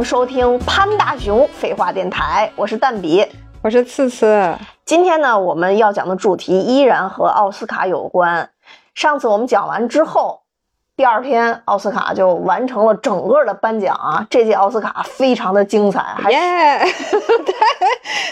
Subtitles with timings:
[0.00, 3.22] 迎收听潘大雄废话电台，我是蛋比，
[3.60, 4.56] 我是次次。
[4.86, 8.48] 今天呢，我们要讲的主题依然和奥斯卡有关。
[8.94, 10.40] 上次我们讲完之后，
[10.96, 16.38] 第二天奥斯卡就完成了整个的颁奖啊，这届奥斯卡非常的精彩，还耶，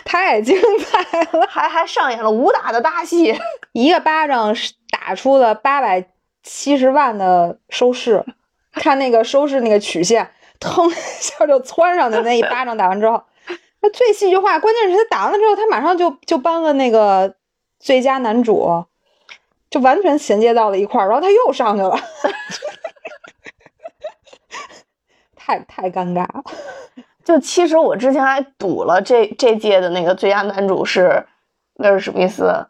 [0.06, 3.38] 太太精彩了，还还上演了武打的大戏，
[3.72, 4.55] 一个巴掌
[4.91, 6.02] 打出了八百
[6.42, 8.24] 七十万的收视，
[8.72, 10.30] 看那个收视那个曲线。
[10.60, 13.22] 腾一下就窜上去，那一巴掌打完之后，
[13.80, 14.58] 那最戏剧化。
[14.58, 17.33] 关键是他打完了之后，他马上就就颁了那个
[17.78, 18.84] 最佳男主，
[19.70, 21.08] 就完全衔接到了一块儿。
[21.08, 21.96] 然后他又上去了，
[25.36, 26.42] 太太尴尬了。
[27.24, 31.24] 就其实我之前还赌了这这届的那个最佳男主是
[31.74, 32.66] 威尔史密斯，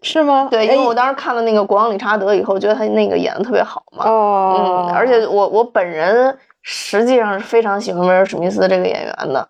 [0.00, 0.48] 是吗？
[0.50, 4.08] 对，因为我当时看了那个《国王理查德》以后，觉得他那个演的特别好嘛。
[4.08, 6.38] 哦，嗯，而且我我本人。
[6.68, 9.48] 实际上是非常喜欢威尔史密斯这个演员的，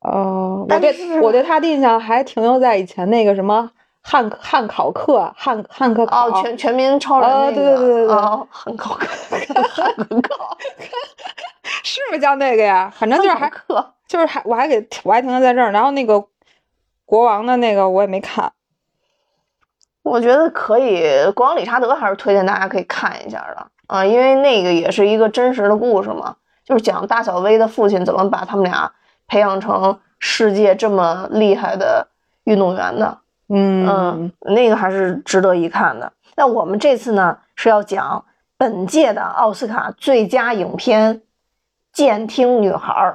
[0.00, 8.16] 哦，我对我对他的印象还停留在以前那个什么汉汉考克汉汉克考哦全全民超人那个，对对对对对，
[8.48, 9.06] 汉考克
[9.68, 10.56] 汉考，
[11.84, 12.90] 是不是叫那个呀？
[12.96, 13.52] 反正就是还
[14.08, 16.24] 就是还我还给我还停留在这儿，然后那个
[17.04, 18.50] 国王的那个我也没看，
[20.06, 21.02] 我觉得可以，
[21.34, 23.66] 国王理查德还是推荐大家可以看一下的。
[23.88, 28.92] 啊，因为那个也是一个真实的故事嘛，就是讲大小威的父亲怎么把他们俩
[29.26, 32.06] 培养成世界这么厉害的
[32.44, 33.18] 运动员的。
[33.48, 36.12] 嗯嗯，那个还是值得一看的。
[36.36, 38.24] 那我们这次呢是要讲
[38.56, 41.16] 本届的奥斯卡最佳影片
[41.92, 43.12] 《监听女孩》。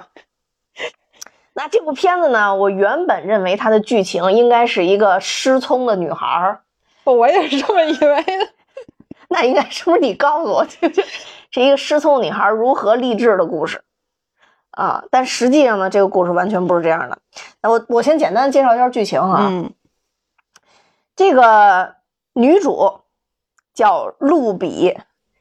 [1.54, 6.60] 那这部片子呢，我原本认为它的剧情应该是一个失聪的女孩，
[7.12, 8.50] 我也是这么以为的。
[9.30, 10.90] 那应该是不是你告诉我，这
[11.52, 13.82] 是一个失聪女孩如何励志的故事
[14.72, 15.04] 啊？
[15.10, 17.18] 但实际上呢，这个故事完全不是这样的。
[17.62, 19.48] 那我我先简单介绍一下剧情啊。
[19.50, 19.72] 嗯，
[21.16, 21.96] 这个
[22.34, 23.02] 女主
[23.74, 24.98] 叫露比，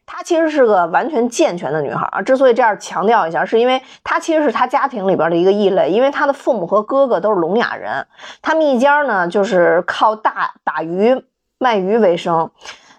[0.06, 2.22] 她其实是个完全健全的女孩啊。
[2.22, 8.06] 之所以这样强调一下，是因为她其实是她家庭里边的一个异类，因为她的父母和哥哥都是聋哑人，
[8.40, 11.24] 他们一家呢就是靠大打鱼
[11.60, 12.50] 卖鱼为生。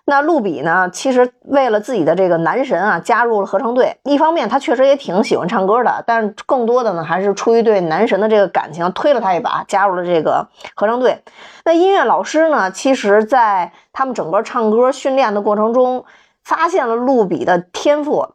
[0.06, 0.90] 那露比呢？
[0.92, 3.98] 其实为了自己的这个男神啊，加入了合唱队。
[4.04, 11.24] 一方面，他确实也挺喜欢唱歌的，但是更多的呢，还是出于对男神的这个感情，推了他一把，加入了这个合唱队。
[11.66, 16.04] 那音乐老师呢，其实在他们整个唱歌训练的过程中，
[16.44, 18.28] 发现了露比的天赋，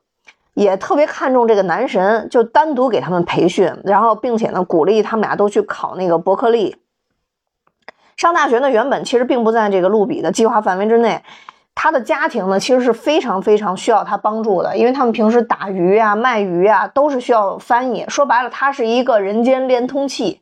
[0.54, 6.76] 也特别看重这个男神，就单独给他们培训，然后并且呢，鼓励他们俩都去考那个伯克利。
[8.16, 11.22] 上大学呢，原本其实并不在这个露比的计划范围之内。
[11.78, 18.06] 他的家庭呢，其实是非常非常需要他帮助的，因为他们平时打鱼啊、卖鱼啊，都是需要翻译。
[18.08, 20.40] 说白了，他是一个人间连通器，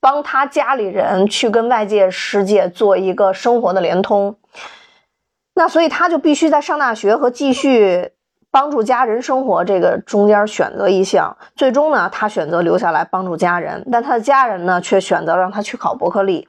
[0.00, 4.36] 帮他家里人去跟外界世界做一个生活的连通。
[5.54, 8.12] 那所以他就必须在上大学和继续
[8.50, 11.36] 帮助家人生活这个中间选择一项。
[11.54, 16.48] 最终呢，他选择留下来帮助家人，但他的家人呢，却选择让他去考伯克利。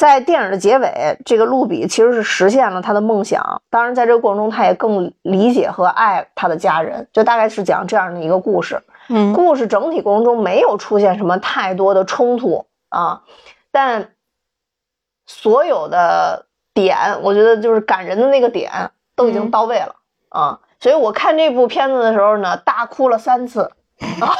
[0.00, 3.60] 在电影的结尾，这个露比其实是实现了他的梦想。
[3.68, 7.06] 当然，在这个过程中，他也更理解和爱他的家人。
[7.12, 8.82] 就大概是讲这样的一个故事。
[9.10, 13.20] 嗯，故事整体过程中没有出现什么太多的冲突啊，
[13.70, 14.12] 但
[15.26, 19.96] 所有的点，我觉得就是感人的那个点都已经到位了
[20.30, 20.60] 啊。
[20.78, 23.70] 所以我看这部片子的时候呢，大哭了三次
[24.18, 24.32] 啊，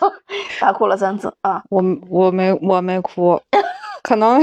[0.60, 1.62] 大哭了三次啊。
[1.70, 3.40] 我我没我没哭，
[4.02, 4.42] 可能。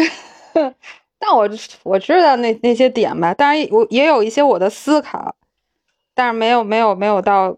[1.20, 1.50] 但我
[1.84, 5.36] 我知道那那些点吧，当然我也有一些我的思考，
[6.14, 7.56] 但是没有没有没有到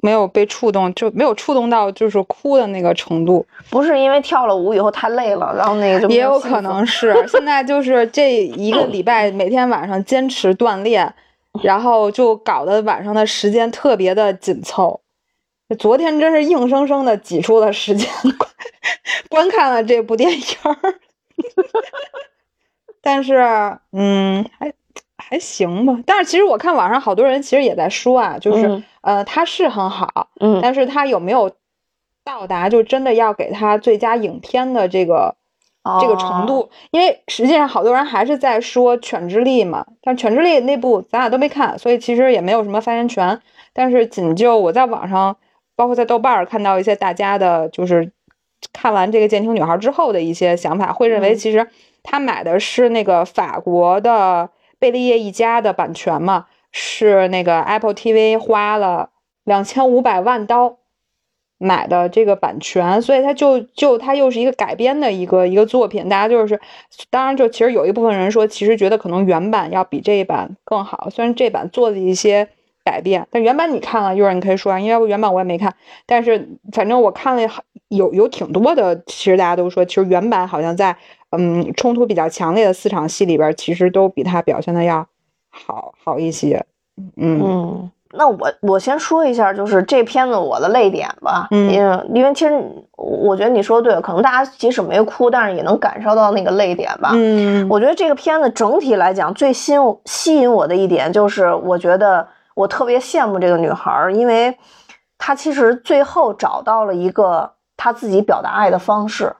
[0.00, 3.44] 没有被触动，就没有触动到就是哭的那个程度。
[3.70, 11.12] 不是因为跳了舞以后太累了，然后那个就也有可能是现在就是这一个礼拜每天晚上坚持锻炼，
[11.62, 15.00] 然后就搞得晚上的时间特别的紧凑。
[15.78, 18.08] 昨天真是硬生生的挤出了时间
[19.28, 20.40] 观看了这部电影。
[23.00, 23.36] 但是，
[23.92, 24.72] 嗯，还
[25.16, 25.98] 还行吧。
[26.04, 31.50] 但是其实我看网上好多人其实也在说啊，就是呃，他是很好，嗯，但是他有没有
[32.24, 35.36] 到达就真的要给他最佳影片的这个
[36.00, 36.68] 这个程度？
[36.90, 43.40] 因为实际上好多人还是在说《犬之力》嘛，但《犬之力》那部咱俩都没看，所以其实也没有什么发言权。
[43.72, 45.36] 但是仅就我在网上，
[45.76, 48.12] 包括在豆瓣儿看到一些大家的，就是。
[48.72, 51.68] 看完这个《监听女孩》之后的一些想法，会认为其实
[52.02, 59.10] 他买的是那个法国的贝利叶一家的版权嘛，是那个 Apple TV 花了
[59.44, 60.78] 两千五百万刀
[61.58, 66.08] 买的这个版权，所以它就就它又是一个改编的一个一个作品。
[66.08, 66.60] 大家就是，
[67.10, 71.08] 当然就其实有一部分人说，其实觉得可能原版要比这一版更好。
[71.10, 72.48] 虽然这版做的一些
[72.88, 75.74] 改变，但原版你看了，一会儿你可以说啊，因为原版我也没看，
[76.06, 77.42] 但是反正我看了
[77.88, 80.96] 有有挺多的，其实大家都说，其实原版好像在
[81.36, 85.06] 嗯冲突比较强烈的四场戏里边，其实都比它表现的要
[85.50, 86.64] 好好一些。
[87.16, 87.90] 嗯。
[88.10, 92.54] 那我我先说一下，就是这片子我的泪点吧，嗯，因为因为其实
[92.96, 99.74] 我觉得你说的对，可能大家即使没哭，但是也能感受到那个泪点吧，嗯，我觉得这个片子整体来讲最吸
[100.06, 102.26] 吸引我的一点就是，我觉得
[102.58, 104.58] 我特别羡慕这个女孩，因为
[105.16, 109.36] 她其实最后找到了一个她自己表达爱的方式，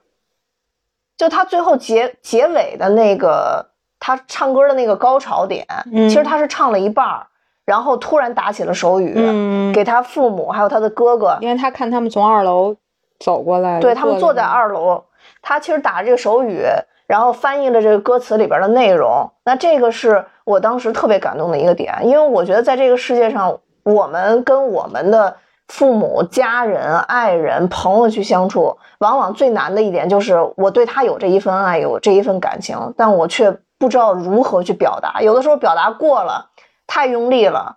[1.16, 7.26] 就她最后结结尾的那个她唱歌的那个高潮点，其实她是唱了一半儿。
[7.64, 9.12] 然后突然打起了手语，
[9.74, 12.74] 给他父母还有他的哥哥，因为他看他们从二楼
[13.20, 15.04] 走过来，对他们坐在二楼，
[15.42, 16.62] 他其实打这个手语，
[17.08, 19.28] 然后翻译了这个歌词里边的内容。
[19.44, 35.20] 那这个是我当时特别感动的一个点，因为我觉得在这个世界上，我们跟我们的父母、家人、爱人、朋友去相处，往往最难的一点就是我对他有这一份爱，有这一份感情，但我却不知道如何去表达。
[35.20, 36.50] 有的时候表达过了。
[36.90, 37.76] 太用力了，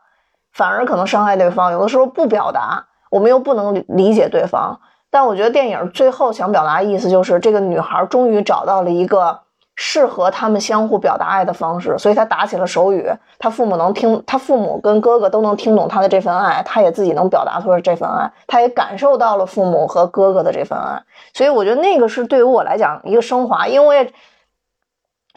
[0.53, 1.73] 反而可能伤害对方。
[1.73, 4.79] 有的时候不表达，我们又不能理解对方。
[5.11, 9.41] 但我觉得电影最后想表达的意思就是，这个女孩终于找到了一个
[9.75, 13.11] 适合他们相互表达爱的方式，所以她打起了手语。
[13.37, 21.03] 她父母能听，她父母跟哥哥都能听懂她的这份爱，她也自己能表达出这份爱，她也感受到了父母和哥哥的这份爱。
[21.33, 24.13] 所以我觉得那个是对于我来讲一个升华，因为我也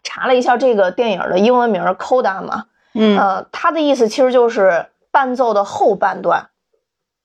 [0.03, 2.65] 查了一下这个电影的英文名 “Coda” 嘛。
[2.95, 6.51] 嗯呃，他的意思其实就是伴奏的后半段，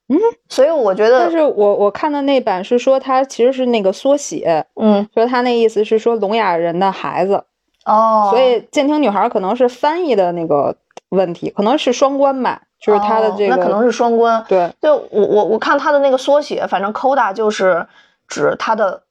[0.10, 0.18] 嗯，
[0.48, 7.44] 所以我觉得，但是我我看的那版是说他其实是那个缩写，嗯，说他那意思是说聋哑人的孩子，
[7.86, 10.76] 哦，所以监听女孩可能是翻译的那个
[11.10, 17.86] 问题，可能是双关吧，就是他的这个，那可能是双关，对，就我我我看他的那个缩写，反正 coda 就是
[18.28, 19.04] 指他的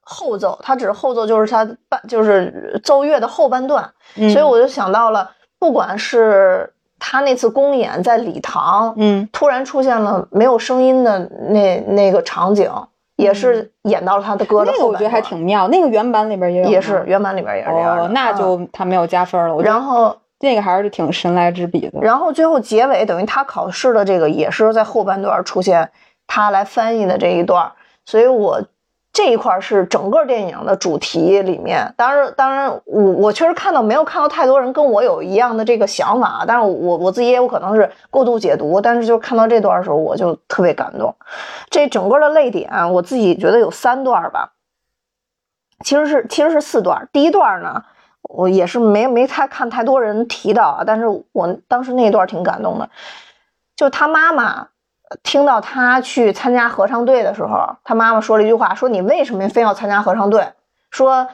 [0.00, 5.32] 后奏，他指后奏就是他半就是奏乐的后半段，所以我就想到了。
[5.58, 11.18] 不管是他那次公演在礼堂，嗯，突然出现了没有声音的
[11.50, 12.70] 那那个场景，
[13.16, 18.12] 也是演到了他的歌的那个我觉得还挺妙，那个原版里边也有，也是原版里边也是这样。
[18.12, 19.62] 那就他没有加分了。
[19.62, 22.00] 然后那个还是挺神来之笔的。
[22.00, 25.90] 然后最后结尾等于他考试的这个也是在后半段出现
[26.26, 27.70] 他来翻译的这一段，
[28.04, 28.60] 所以我。
[29.16, 41.16] 这一块是整个电影的主题里面，当然，当然，我我确实看到没有看到太多人跟我有一样的这个想法，但是我我自己也有可能是过度解读，但是就看到这段的时候，我就特别感动。
[41.70, 44.52] 这整个的泪点，我自己觉得有三段吧，
[45.82, 47.08] 其实是其实是四段。
[47.10, 47.82] 第一段呢，
[48.20, 52.90] 我也是没没太看太多人提到啊，但是我当时那段挺感动的，
[53.76, 54.68] 就他妈妈。
[55.22, 60.44] 听到他去参加合唱队的时候，他妈妈说了一句话：“说你为什么非要参加合唱队？
[60.90, 61.26] 说，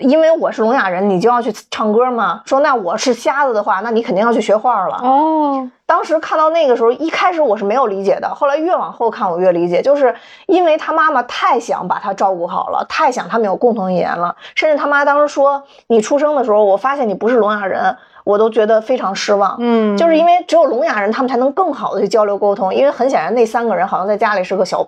[0.00, 2.42] 因为我是聋哑人，你就要去唱歌吗？
[2.46, 10.12] 说那我是瞎子的话，那你肯定要去学画了。”哦，当时看到那个时候，一开始我是没有理解的，后来越往后看我越理解，就是
[10.46, 22.74] 因为他妈妈太想把他照顾好了，太想他们有共同语言了，甚至他妈当时说：“你出生的时候，我发现你不是聋哑人。”我都觉得非常失望，嗯，就是因为只有聋哑人，他们才能更好的去交流沟通。
[22.74, 24.86] 因为很显然，那三个人好像在家里是个小，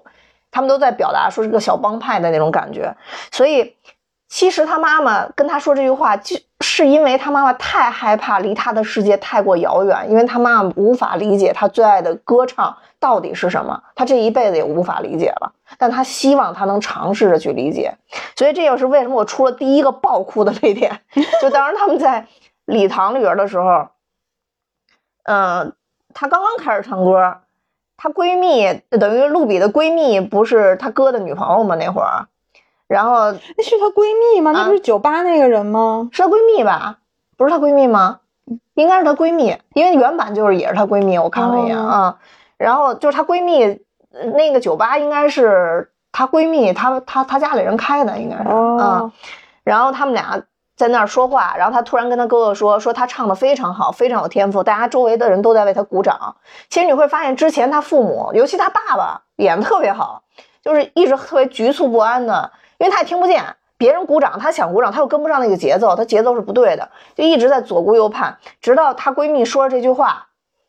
[0.50, 2.90] 他们都在表达说是个小帮派的那种感觉。
[3.30, 3.74] 所以，
[4.30, 15.52] 其实他妈妈跟他说这句话，就是因为他妈妈太害怕离他的世界太过遥远，因为他妈妈无法理解他最爱的歌唱到底是什么，他这一辈子也无法理解了。
[15.76, 17.92] 但他希望他能尝试着去理解。
[18.34, 20.98] 所以，这也是为什么我出了第一个爆哭的泪点，
[21.42, 22.26] 就当时他们在。
[22.66, 23.88] 礼堂里边的时候，
[25.22, 25.72] 嗯，
[26.12, 27.38] 她刚刚开始唱歌，
[27.96, 31.76] 她闺蜜等于露比的闺蜜不是她哥的女朋友吗？
[31.76, 32.26] 那会儿，
[32.86, 34.52] 然后那是她闺蜜吗？
[34.52, 36.08] 那不是酒吧那个人吗？
[36.12, 36.98] 是她闺蜜吧？
[37.36, 38.20] 不是她闺蜜吗？
[38.74, 42.18] 应该是她闺蜜，因为原版就是也是她闺蜜，我看了一眼啊。
[42.56, 43.80] 然后就是她闺蜜
[44.34, 49.12] 那个酒吧应该是她闺蜜她她她家里人开的，应该是啊。
[49.62, 50.42] 然后他们俩。
[50.76, 56.36] 在那儿说话，然后他突然跟他哥哥说：“说他唱的非常好，非常有天赋，大家周围的人都在为他鼓掌。”
[56.68, 60.22] 其实你会发现，之前他父母，尤其他爸爸演的特别好，
[60.62, 63.42] 就是一直特别局促不安的，因为他也听不见
[63.78, 68.36] 别人鼓掌，他想鼓掌，他又跟不上那个节奏，他节奏是不对的，就一直在左顾右盼。
[68.60, 70.26] 直到她闺蜜说了这句话，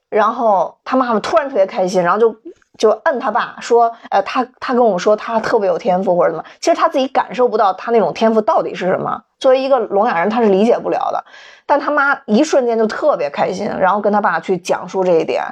[0.09, 2.33] 然后她妈妈突然特别开心，然后就
[2.77, 9.23] 就摁他爸说，呃，他他跟我们说他特别有天赋或者怎么，其实他自己感受不到他那种天赋到底是什么。
[9.39, 11.23] 作为一个聋哑人，他是理解不了的。
[11.65, 15.43] 但他妈一瞬间就特别开心，然后跟他爸去讲述这一点。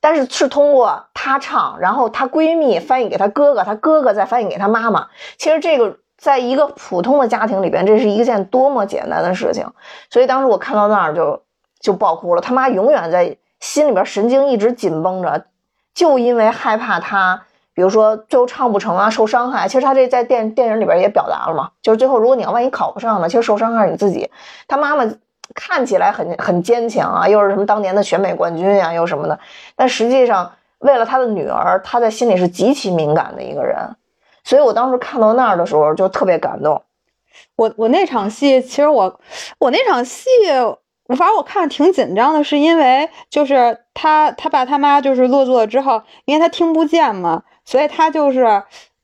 [0.00, 5.06] 但是是通过她唱，然后她闺蜜翻译给她哥哥，她哥哥再翻译给她妈妈。
[5.38, 9.64] 其实这个在一个普通的家庭里边，这是一件多么简单的事情。
[10.10, 11.40] 所以当时我看到那儿就
[11.78, 12.40] 就爆哭了。
[12.40, 15.44] 他妈永远在心里边神经一直紧绷着，
[15.94, 19.66] 就因为害怕他，比如说最后唱不成啊，受伤害。
[19.68, 24.30] 其实他这在电电影里边也表达了嘛，就是最后如果你要万一考不上呢，其实受伤害是你自己。
[24.68, 25.04] 他妈妈。
[25.54, 29.38] 看起来很很坚强啊，又是什么当年的选美冠军呀，又什么的。
[29.76, 33.76] 但实际上，为了他的女儿，他在心里是极其敏感的一个人。
[34.44, 36.82] 所以我当时看到那儿的时候，就特别感动。
[37.56, 39.20] 我我那场戏，其实我
[39.58, 40.24] 我那场戏，
[41.08, 48.62] 反正我看挺紧张的，是因为就是他他爸他妈就是落座之后，因为他听不见嘛，所以他就是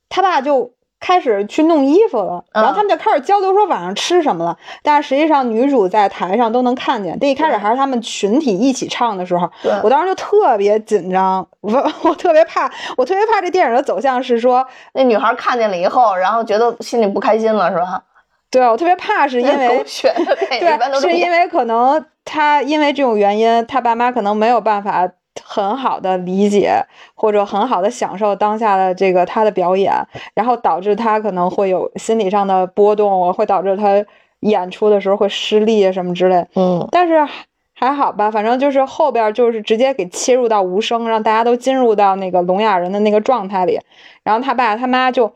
[0.08, 0.72] 他爸就。
[1.00, 4.58] 开始去弄衣服了，然后他们就开始交流说晚上吃什么了。
[4.82, 7.16] 但是实际上女主在台上都能看见。
[7.20, 9.48] 这一开始还是他们群体一起唱的时候，
[9.84, 11.70] 我当时就特别紧张，我
[12.02, 18.02] 我特别怕，我特别怕这电影的走向是说那女孩看见了以后，然后觉得心里不开心了，是吧？
[18.50, 25.08] 对，我特别怕是因为对，是因为可能他因为这种原因，他爸妈可能没有办法。
[25.44, 26.72] 很好的理解
[27.14, 29.92] 或者很好的享受当下的这个他的表演，
[30.34, 34.04] 然后导致他可能会有心理上的波动，会导致他
[34.40, 36.46] 演出的时候会失利什么之类。
[36.54, 37.26] 嗯，但是
[37.72, 43.80] 还好吧，反正就是后边就是直接给切入到无声，让大家都进入到那个聋哑人的那个状态里。
[44.24, 45.32] 然后他爸他妈就，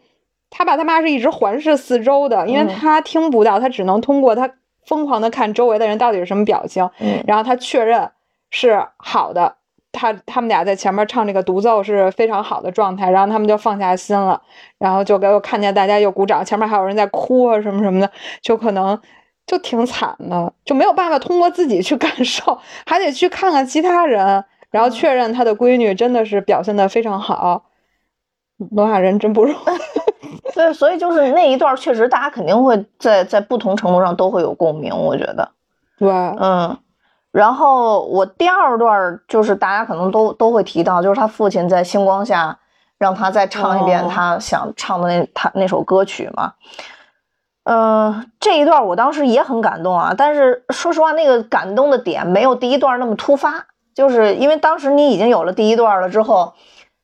[0.51, 4.51] 他爸他妈是一直环视四周的，因为他听不到，他只能通过他
[4.85, 6.91] 疯狂的看周围的人到底是什么表情，
[7.27, 8.11] 然后他确认
[8.51, 9.55] 是好的。
[9.93, 14.41] 他他们俩在前面唱这个独奏是非常好的状态，然后他们就放下心了，
[14.79, 18.99] 然后就给我看见大家又鼓掌，前面还有人在哭啊什么什么的，就可能
[19.47, 27.67] 就挺惨的，就没有办法通过自己去感受，还得去看看其他人，然后确认他的闺女真的是表现的非常好。
[28.71, 29.57] 聋哑人真不容易，
[30.55, 35.51] 对，所以就是那一段确实大家肯定会在在不同程度上都会有共鸣，我觉得，
[35.99, 36.79] 对，嗯。
[37.33, 42.59] 然后我第二段就是大家可能都都会提到，就是他父亲在星光下
[42.99, 46.53] 让他再唱一遍他想唱的那他那首歌曲嘛。
[47.65, 56.53] 嗯，这一段我当时也很感动啊，但是说实话，那个感动的点没有第一段那么突发，就是因为当时你已经有了第一段了之后，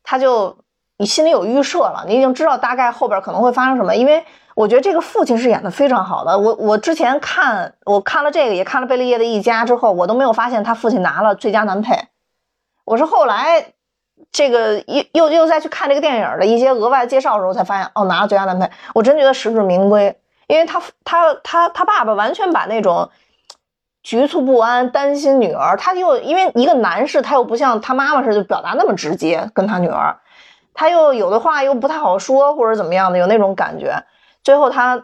[0.02, 0.58] 他就
[0.98, 4.22] 你心里有预设了，你已经知道大概后边可能会发生什么，因为。
[4.58, 6.36] 我觉得这个父亲是演的非常好的。
[6.36, 11.94] 我我之前看我看了这个，也看了贝利叶的一家之后，我都没有发现他父亲拿了最佳男配。
[12.84, 13.74] 我是后来
[14.32, 18.68] 这个又又又再去看这个电影的一些额外介绍的时候，才发现哦，拿了最佳男配。
[18.96, 23.08] 我真觉得实至名归，因为他他他他爸爸完全把那种
[24.02, 30.18] 局促不安、担心女儿，他又因为一个男士，他又不像他妈妈似的表达那么直接跟他女儿，
[30.74, 34.02] 他又有的话又不太好说或者怎么样的，有那种感觉。
[34.48, 34.98] 最后他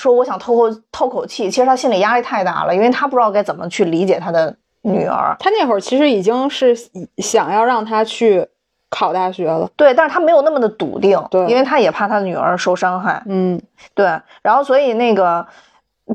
[0.00, 4.52] 说：“我想透口透口气。”其实他心里压力太大了，因为他不知道该怎么去理解他的
[4.82, 5.36] 女儿。
[5.38, 6.76] 他那会儿其实已经是
[7.18, 8.44] 想要让他去
[8.90, 13.22] 考大学了，对，但是他没有那么的笃定，对，因为他也怕他的女儿受伤害。
[13.26, 13.62] 嗯，
[13.94, 14.06] 对。
[14.42, 15.46] 然后所以那个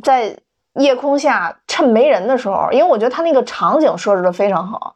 [0.04, 0.36] 在
[0.74, 4.96] 夜空下趁没人的时候，因为我觉得他那个场景设置的非常好，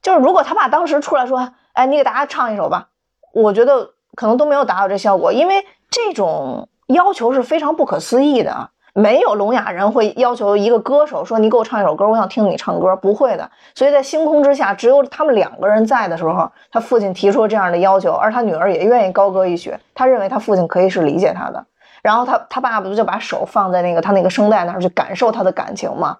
[0.00, 2.86] 就是如果他爸当时出来说：“哎，你给大家唱一首吧。”
[3.34, 6.68] 我觉得可能都没有达到这效果，因为这种。
[6.94, 13.48] 要求是非常不可思议的，没有聋哑人会要求一个歌手说：“你给我唱一首歌，我想听你唱歌。”不会的。
[13.74, 19.76] 所以在星空之下，只有他们两个人在的时候，他父亲提出这样的要求，而他女儿也愿意高歌一曲。
[19.94, 21.64] 他认为他父亲可以是理解他的。
[22.02, 26.18] 然后他他爸爸不就把手放在那个他那个声带那儿去感受他的感情吗？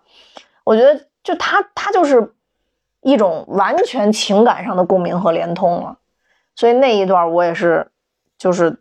[0.63, 2.33] 我觉得就他他就是
[3.01, 5.97] 一种完全情感上的共鸣和连通了。
[6.55, 7.91] 所以那一段我也是
[8.39, 8.81] 就是。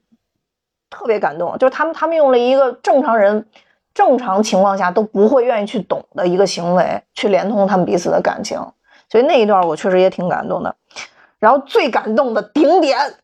[0.89, 3.45] 特别感动，就是他们，他们用了一个正常人、
[3.93, 8.57] 正常情况下都不会愿意去懂的一个行为，去连通他们彼此的感情，
[9.09, 10.75] 所以那一段我确实也挺感动的。
[11.37, 12.97] 然后最感动的顶点，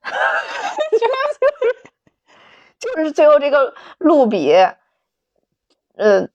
[2.80, 4.54] 就是最后这个露比，
[5.98, 6.28] 呃，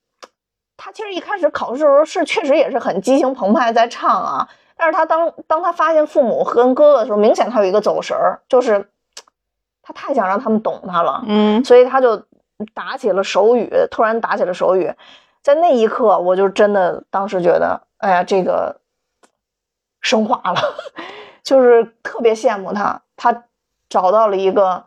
[0.76, 8.90] 他其实一开始考试的时候是确实也是很激情澎湃在唱啊，但是他当当他发现父母和哥哥的时候，明显他有一个走神儿，就是。
[9.90, 12.22] 他太想让他们懂他了，嗯，所以他就
[12.72, 14.94] 打起了手语，突然打起了手语，
[15.42, 18.80] 在那一刻，我就真的当时觉得，哎呀，这个
[20.00, 20.60] 升华了，
[21.42, 23.44] 就是特别羡慕他，他
[23.88, 24.84] 找到了一个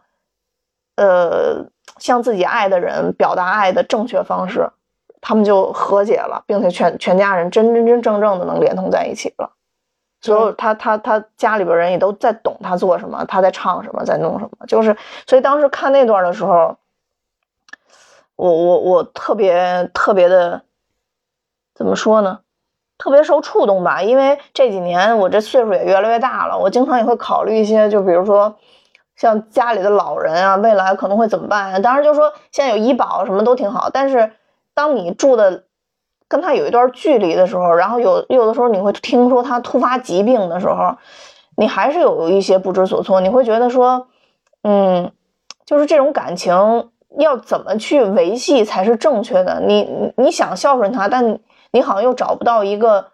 [0.96, 1.66] 呃
[1.98, 4.70] 向自己爱的人表达爱的正确方式，
[5.20, 9.52] 他们就和解了，并且全全家人真真真正正的能连通在一起了。
[10.24, 14.96] 所有他他他家里边人也都在懂他做什么，他在唱什么，在弄什么，就是
[15.28, 16.78] 所以当时看那段的时候，
[18.38, 20.62] 我我我特别特别的
[21.76, 22.40] 怎么说呢？
[22.98, 28.56] 特别受触动吧，因为这几年我这岁数也越来越大了，我经常也会考虑一些，就比如说
[29.18, 31.82] 像家里的老人啊，未来可能会怎么办？
[31.82, 34.32] 当然就说现在有医保什么都挺好，但是
[34.74, 35.66] 当你住的。
[36.34, 40.98] 跟他有一段距离的时候，然后有有的时候你会听说他突发疾病的时候，
[41.58, 43.22] 你还是有一些不知所措。
[43.22, 44.08] 你会觉得说，
[44.64, 45.12] 嗯，
[45.64, 49.62] 就是这种感情要怎么去维系才是正确的？
[49.62, 51.38] 你你想孝顺他，但
[51.70, 53.10] 你好像又找不到一个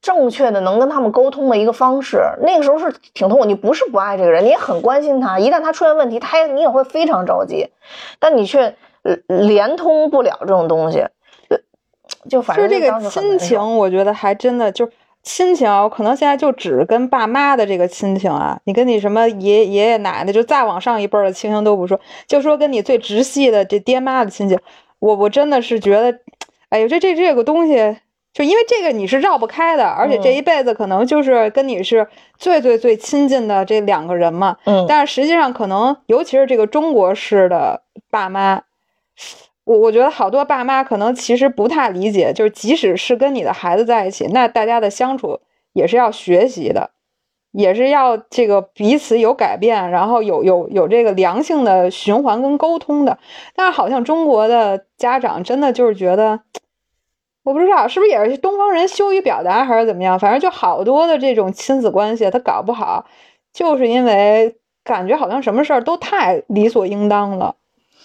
[0.00, 2.22] 正确的能跟他们沟通的一个方式。
[2.40, 3.44] 那个时候是挺痛苦。
[3.44, 5.40] 你不是不爱这个人，你也很关心他。
[5.40, 7.70] 一旦他出现问题，他也你也会非常着急，
[8.20, 8.76] 但你却
[9.26, 11.04] 连通不了这种东西。
[12.28, 14.88] 就反正这个亲情，我觉得还真的就
[15.22, 18.58] 亲情，我可能现在就只跟爸妈的这个亲情啊。
[18.64, 24.58] 你跟你什么爷爷爷奶奶，就再往上一辈的亲情都不说，就说跟你最直系的这爹妈的亲情，
[25.00, 26.16] 我我真的是觉得，
[26.68, 27.96] 哎呦，这这这个东西，
[28.32, 32.06] 就因为这个你是绕不开的，而且这一辈子可能就是跟你是
[32.38, 34.56] 最最最亲近的这两个人嘛。
[34.64, 34.86] 嗯。
[34.88, 38.62] 但是实际上，可能尤其是这个中国式的爸妈。
[39.64, 45.40] 我我觉得好多爸妈可能其实不太理解，就是即使是跟你的孩子在一起，那大家的相处
[45.72, 46.90] 也是要学习的，
[47.52, 53.18] 也是要这个彼此有改变，然后有有有这个良性的循环跟沟通的。
[53.54, 56.40] 但是好像中国的家长真的就是觉得，
[57.44, 63.06] 我不知道是不是也是东方人羞于表达还是怎么样，反正就好多的这种亲子关系他搞不好，
[63.52, 67.54] 就是因为感觉好像什么事儿都太理所应当了。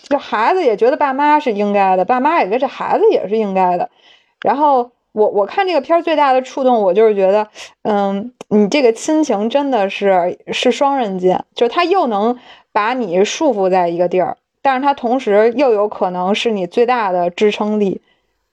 [0.09, 3.89] 这孩子也觉得爸妈是应该的，爸妈也觉得这孩子也是应该的。
[4.41, 7.47] 然后我我看这个片儿最大的触动，我就是觉得，
[7.81, 12.39] 嗯，你这个亲情真的是是双刃剑，就是他又能
[12.71, 17.99] 把你束缚在一个地儿，但是他同时又有可能是你最大的支撑力，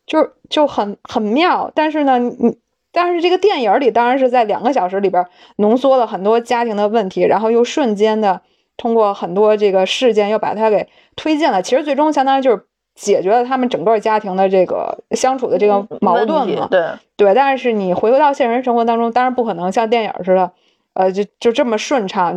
[0.07, 1.71] 就是就很很妙。
[1.75, 2.57] 但是呢，你
[2.91, 5.25] 但是这个电影里当然是在两个小时里边
[5.57, 8.41] 浓缩了很多家庭的问题，然后又瞬间的。
[8.77, 11.63] 通过很多这个事件，又把它给推进了。
[11.63, 16.69] 其实最终相当于就是解决了他们整个家庭的这个相处的这个矛盾嘛。
[16.71, 20.53] 对对，但是你回归到现实生活当中，当然不可能像电影似的，
[20.95, 22.35] 呃，就就这么顺畅。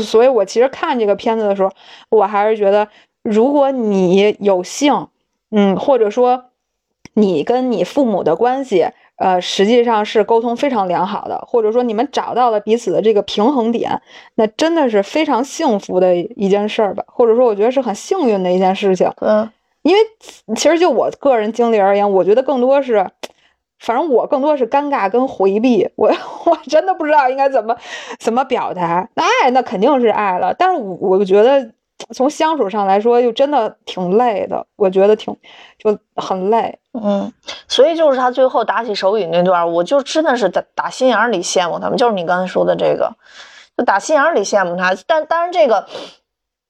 [0.00, 1.70] 所以，我其实看这个片子的时候，
[2.10, 2.88] 我还是觉得，
[3.22, 5.08] 如果你有幸，
[5.50, 6.46] 嗯，或者说
[7.14, 8.86] 你跟你父母的关系。
[9.16, 14.00] 呃，实际上是沟通非常良好的，或者说你们找到了彼此的这个平衡点，
[14.34, 17.02] 那真的是非常幸福的一件事儿吧？
[17.06, 19.10] 或者说，我觉得是很幸运的一件事情。
[19.20, 19.50] 嗯，
[19.82, 20.00] 因为
[20.54, 23.06] 其实就我个人经历而言，我觉得更多是，
[23.78, 25.88] 反正我更多是尴尬跟回避。
[25.96, 26.08] 我
[26.44, 27.76] 我真的不知道应该怎么
[28.18, 29.08] 怎么表达。
[29.14, 31.72] 那爱那肯定是爱了，但是我我觉得。
[32.14, 35.34] 从相处上来说，又真的挺累的，我觉得挺
[35.78, 37.32] 就很累，嗯，
[37.66, 43.14] 所以就是他最后打起手语那段，我就真的是打打心眼里羡慕他们，就是你刚才说的这个，
[43.78, 44.94] 就打心眼里羡慕他。
[45.06, 45.86] 但当然这个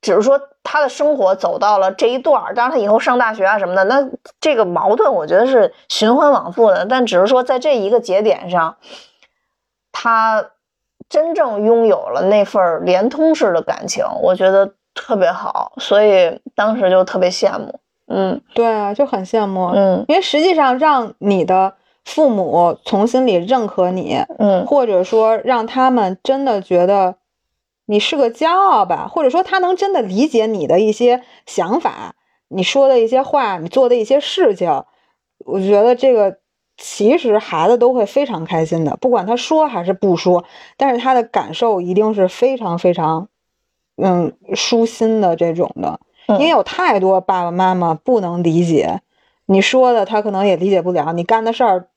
[0.00, 4.08] 只是说他的生活走到了这一段，当然他以后上大学啊什么的，那
[4.40, 6.86] 这个矛盾我觉得是循环往复的。
[6.86, 8.76] 但只是说在这一个节点上，
[9.90, 10.50] 他
[11.08, 14.74] 真正拥有了那份连通式的感情，我觉得。
[14.96, 17.78] 特别好，所以当时就特别羡慕，
[18.08, 27.16] 嗯，对啊，就很羡慕，嗯，因为实际上让你的父母从心里认可你，嗯，或者说让他们真的觉得
[27.84, 32.14] 你是个骄傲吧，或者说他能真的理解你的一些想法，
[32.48, 34.82] 你说的一些话，你做的一些事情，
[35.44, 36.38] 我觉得这个
[36.78, 40.44] 其实孩子都会非常开心的，不管他说还是不说，
[40.78, 43.28] 但是他的感受一定是非常非常。
[43.96, 49.00] 嗯，舒心的这种的，因为有太多爸爸妈妈不能理解
[49.46, 51.88] 你说的，他可能也理解不了你干的事儿，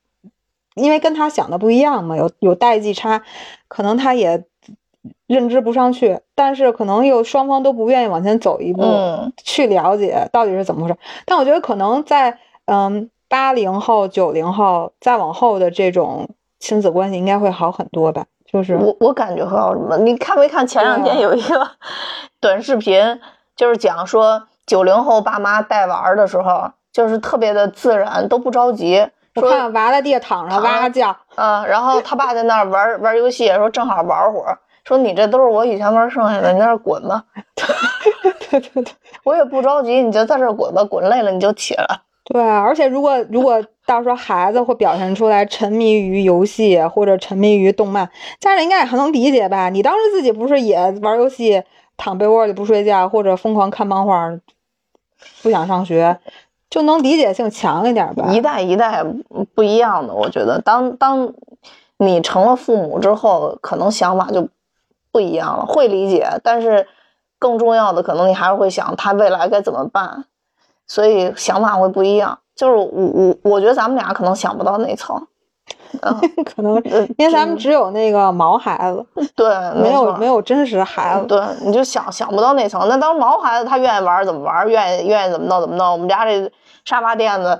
[0.74, 3.22] 因为跟他想的不一样嘛，有有代际差，
[3.68, 4.44] 可能他也
[5.26, 8.82] 认知不上去，但是可能又双方都不愿意往前走一步
[9.42, 10.96] 去了解到底是怎么回事。
[11.26, 18.26] 但我觉得可能在嗯八零后、九零后再往后的这种亲子关系应该会好很多吧。
[18.52, 19.96] 就是我，我感觉很好什么？
[19.98, 21.70] 你看没看前两天有一个
[22.40, 23.20] 短视频，
[23.54, 29.08] 就是讲说九零后爸妈带娃儿的时候，就是特别的自然，都不着急。
[29.36, 37.22] 我看娃在地下躺着哇哇叫，嗯，然后他爸在那儿玩玩游戏，说正好玩会儿，说你这都是我以前玩剩下的，你在那滚吧。
[38.50, 41.86] 对对对，我也不着急，你就在这滚吧，滚累了你就起来。
[42.24, 49.68] 对，而且如果如果到时候孩子会表现出来沉迷于游戏或者沉迷于动漫，家长应该也很能理解吧？
[49.68, 51.60] 你当时自己不是也玩游戏，
[51.96, 54.30] 躺被窝里不睡觉，或者疯狂看漫画，
[55.42, 56.20] 不想上学，
[56.70, 58.30] 就能理解性强一点吧？
[58.32, 59.04] 一代一代
[59.56, 61.34] 不一样的，我觉得当当
[61.96, 64.48] 你成了父母之后，可能想法就
[65.10, 66.86] 不一样了，会理解，但是
[67.40, 70.26] 更重要的，可能你还是会想他未来该怎么办。
[70.86, 75.16] 所以想法会不一样，就是我我我觉得咱们俩可能想不到那层，
[76.02, 76.74] 嗯 可能
[77.16, 79.48] 因为咱们只有那个毛孩子，对，
[79.80, 82.86] 没有没有真实孩子，对，你就想想不到那层。
[82.86, 85.90] 那当毛孩子，他愿意玩怎么玩，愿意愿意怎么弄怎么弄。
[85.90, 86.52] 我们家这
[86.84, 87.58] 沙发垫子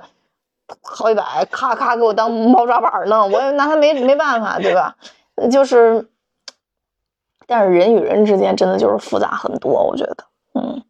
[0.83, 4.95] 好几百，咔咔给我当猫抓板弄，我也拿他没没办法，对吧？
[5.51, 6.07] 就是，
[7.47, 10.17] 但是人与人之间真的就是复杂很多，我觉得，
[10.53, 10.83] 嗯，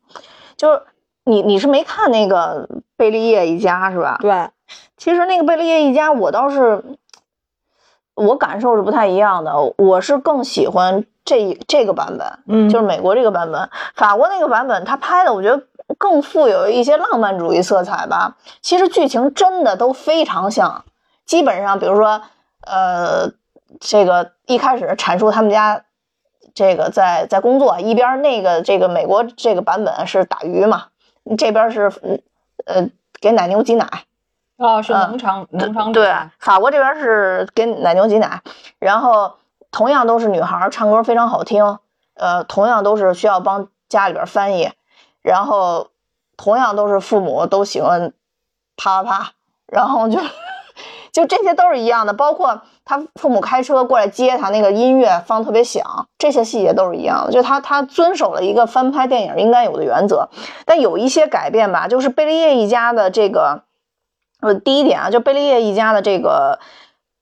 [0.58, 0.82] 就是。
[1.24, 4.18] 你你是没看那个贝利叶一家是吧？
[4.22, 4.50] 对，
[4.98, 6.84] 其实那个贝利叶一家，我倒是
[8.16, 9.54] 我感受是不太一样的。
[9.78, 13.70] 我是更喜欢这这个版本，嗯，就是美国这个版本。
[13.96, 15.64] 法国那个版本，他拍的我觉得
[15.98, 18.38] 更富有一些浪漫主义色彩吧。
[18.62, 20.84] 其实剧情真的都非常像，
[21.26, 22.22] 基本上比如说，
[22.66, 23.30] 呃，
[23.80, 25.84] 这个一开始阐述他们家
[26.56, 30.86] 这个在在工作，一边那个这个美国这个版本是打鱼嘛。
[31.38, 31.92] 这边是，
[32.66, 33.88] 呃，给奶牛挤奶，
[34.58, 38.42] 哦，是农场农场对，法国这边是给奶牛挤奶，
[38.80, 39.38] 然后
[39.72, 41.78] 同样都是女孩，唱歌非常好听，
[42.16, 44.72] 呃，同样都是需要帮家里边翻译，
[45.22, 45.90] 然后
[46.38, 48.14] 同样都是父母都喜欢
[48.76, 49.32] 啪啪啪，
[49.68, 50.20] 然后就。
[51.12, 57.32] 就这些都是一样的，包括他父母开车过来接他，那个音乐放特别响，这些细节都是一样的。
[57.32, 60.30] 就他他遵守了一个翻拍电影应该有的原则，
[60.66, 61.88] 但有一些改变吧。
[61.88, 63.64] 就是贝利叶一家的这个，
[64.42, 66.60] 呃，第一点啊，就贝利叶一家的这个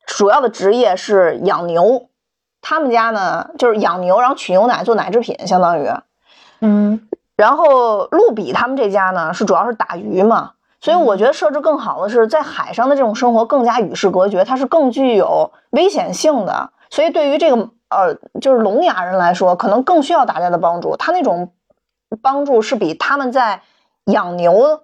[0.07, 2.07] 主要的职业是养牛，
[2.61, 5.89] 他们家呢就是养牛，然后取牛奶做奶制品，相当于，
[6.61, 10.53] 嗯，然后路比他们这家呢是主要是打鱼嘛。
[10.81, 16.71] 所以我觉得设置更好的是在海上的这种生活更加与世隔绝，它是更具有危险性的。
[16.89, 20.95] 所以对于这个呃，就是聋哑人来说，可能更需要大家的帮助。
[20.95, 21.51] 他那种
[22.21, 23.61] 帮助是比他们在
[24.05, 24.81] 养牛、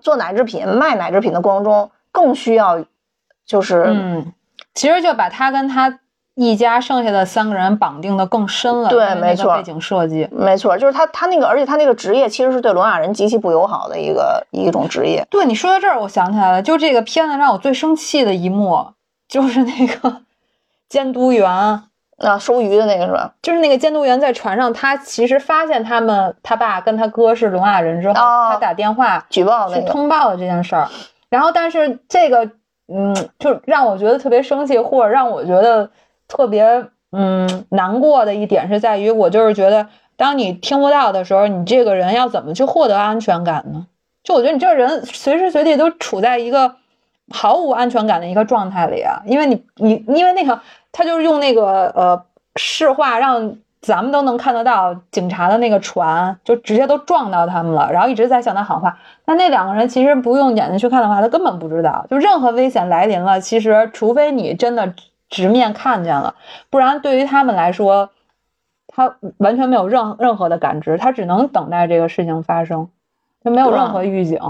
[0.00, 2.84] 做奶制品、卖奶制品的过程中更需要，
[3.46, 4.32] 就是嗯，
[4.74, 6.00] 其实就把他跟他。
[6.40, 15.26] 一家剩下的三个人绑定的更深了，对，没错，背景设计没错，就是他他那个，而且他那个职业其实是对聋哑人极其不友好的一个一种职业。
[15.28, 18.86] 对，你说到这儿，我想起来了，就这个片子让我最生气的一幕，
[19.28, 20.18] 就是那个
[20.88, 23.32] 监督员啊，收鱼的那个是吧？
[23.42, 30.88] 就是那个监督员在船上，他其实发现他们他爸跟他哥是聋哑人之后，他打电话举报去通报了这件事儿，
[31.30, 32.48] 然后但是这个
[32.86, 35.90] 嗯，就让我觉得特别生气，或者让我觉得。
[36.28, 43.86] 特别嗯难过的一点是在于，我就是觉得，当你听不到的时候，你这个人要怎么去获得安全感呢？
[44.22, 46.74] 就我觉得你这人随时随地都处在一个
[47.30, 50.60] 毫无安全感的一个状态里啊，因为你你因为那个
[50.92, 52.22] 他就是用那个呃
[52.56, 58.98] 视话让咱们都能看得到警察的那个船，就直接都撞到他们了，然后一直在向他喊话。
[59.24, 64.92] 那那两个人其实不用眼睛去看的话，他根本不知道，就任何危险来临了，其实除非你真的。
[65.28, 66.34] 直面看见了，
[66.70, 68.10] 不然对于他们来说，
[68.86, 72.88] 他完全没有任任何的感知，他只能等待这个事情发生，
[73.44, 74.40] 就没有任何预警。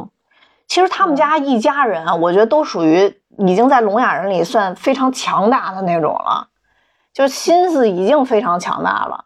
[0.69, 6.47] 其实他们家一家人啊，我觉得都属于已经在聋哑人里算非常强大的那种了，
[7.13, 9.25] 就心思已经非常强大了。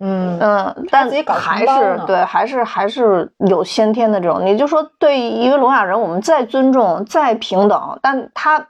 [0.00, 4.44] 嗯嗯，但还是对，还是还是有先天的这种。
[4.44, 8.68] 你就说对一个聋哑人，我们再尊重、再平等，但他。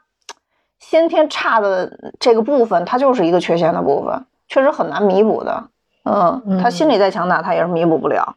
[0.94, 5.64] 先天差的这个部分，它就是一个缺陷的部分，确实很难弥补的。
[6.04, 8.36] 嗯，他心理再强大，他也是弥补不了。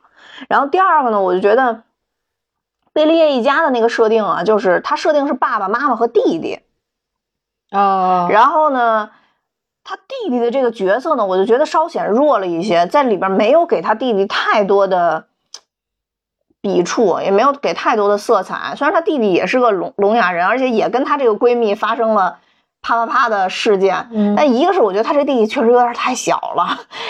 [0.50, 1.84] 然后第二个呢，我就觉得
[2.94, 6.62] 贝利叶一家的那个设定啊，就是他设定是爸爸妈妈和弟弟。
[7.70, 8.28] 哦。
[8.32, 9.12] 然后呢，
[9.84, 15.26] 他弟弟的这个角色呢，我就觉得稍显弱了一些，在里边没有给他弟弟太多的。
[16.60, 22.40] 笔触也没有给太多的色彩，虽然她弟弟也是个聋聋哑人，而且也跟她这个闺蜜发生了
[22.88, 26.66] 啪啪啪的事件，但一个是我觉得他这弟弟确实有点太小了，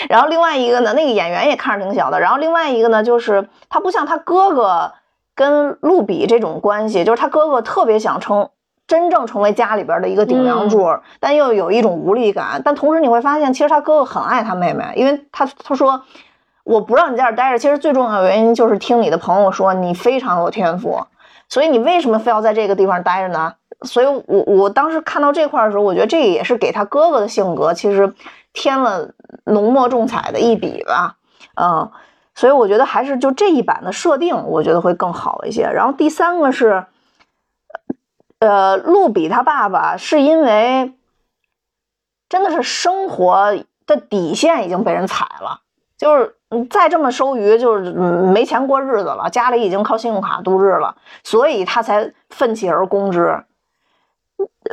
[0.08, 4.92] 然后另外一个呢，那个演员也看着挺小的，然后另外一个呢，就是他不像他哥哥
[5.36, 8.50] 跟露比这种关系，就是他哥哥特别想成
[8.88, 10.84] 真正成为家里边的一个顶梁柱，
[11.20, 12.60] 但又有一种无力感。
[12.64, 16.02] 但同时你会发现，其实他哥哥很爱他妹妹，因为他他说
[16.64, 21.06] 我不让你在这待着，其实最重要的原因就是听你的朋友说你非常有天赋，
[21.48, 23.54] 所以你为什么非要在这个地方待着呢？
[23.82, 28.12] 所以我我当时看到这块的时候，我觉得这也是给他哥哥的性格其实
[28.52, 29.10] 添了
[29.44, 31.16] 浓墨重彩的一笔吧，
[31.54, 31.90] 嗯，
[32.34, 35.62] 所以我觉得还是就这一版的设定，我觉得会更好一些。
[35.62, 36.84] 然后第三个是。
[38.40, 40.94] 呃，露比他爸爸是因为
[42.28, 45.62] 真的是生活的底线已经被人踩了，
[45.96, 46.36] 就是
[46.70, 53.42] 再这么收鱼，就是没钱过日子了，家里已经靠信用卡度日了，所以他才奋起而攻之。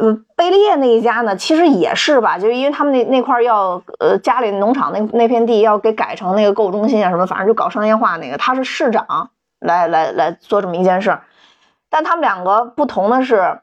[0.01, 9.29] 嗯，贝利叶那一家呢，其实也是吧，就因为他们那那块要呃家里农场那那片地要给改成那个购物中心啊什么，反正就搞商业化那个，他是市长
[9.59, 11.23] 来来来做这么一件事儿。
[11.89, 13.61] 但他们两个不同的是，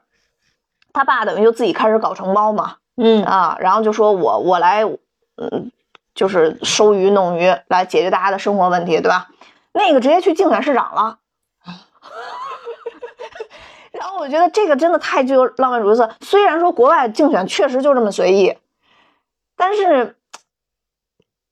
[0.91, 5.71] 他爸等于就自己开始搞承包嘛，嗯啊，然后就说我我来，嗯，
[6.15, 9.27] 就是收鱼弄鱼来解决大家的生活问题，对吧？
[9.71, 11.17] 那个直接去竞选市长了，
[13.91, 16.09] 然后我觉得这个真的太具有浪漫主义色。
[16.21, 18.57] 虽然说国外竞选确实就这么随意，
[19.55, 20.15] 但是。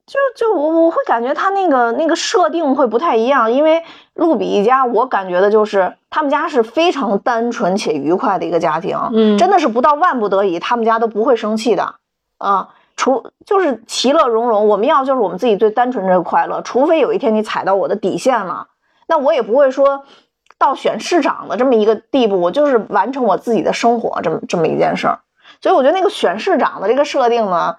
[0.07, 3.81] 就就我我会感觉他那个那个设定会不太一样，因为
[4.13, 11.95] 露比一家，我感觉的就是他们家是非常单纯且愉快的一个家庭，嗯，真的是不到万不得已，他们家都不会生气的，
[12.39, 18.67] 啊，除就是其乐融融，我们要就是我们自己最单纯这个快乐，除非有一天你踩到我的底线了，
[19.07, 20.03] 那我也不会说
[20.61, 25.19] 到选市长的这么一个地步，我就是完成我自己的生活这么这么一件事儿，
[25.59, 27.77] 所以我觉得那个选市长的这个设定呢，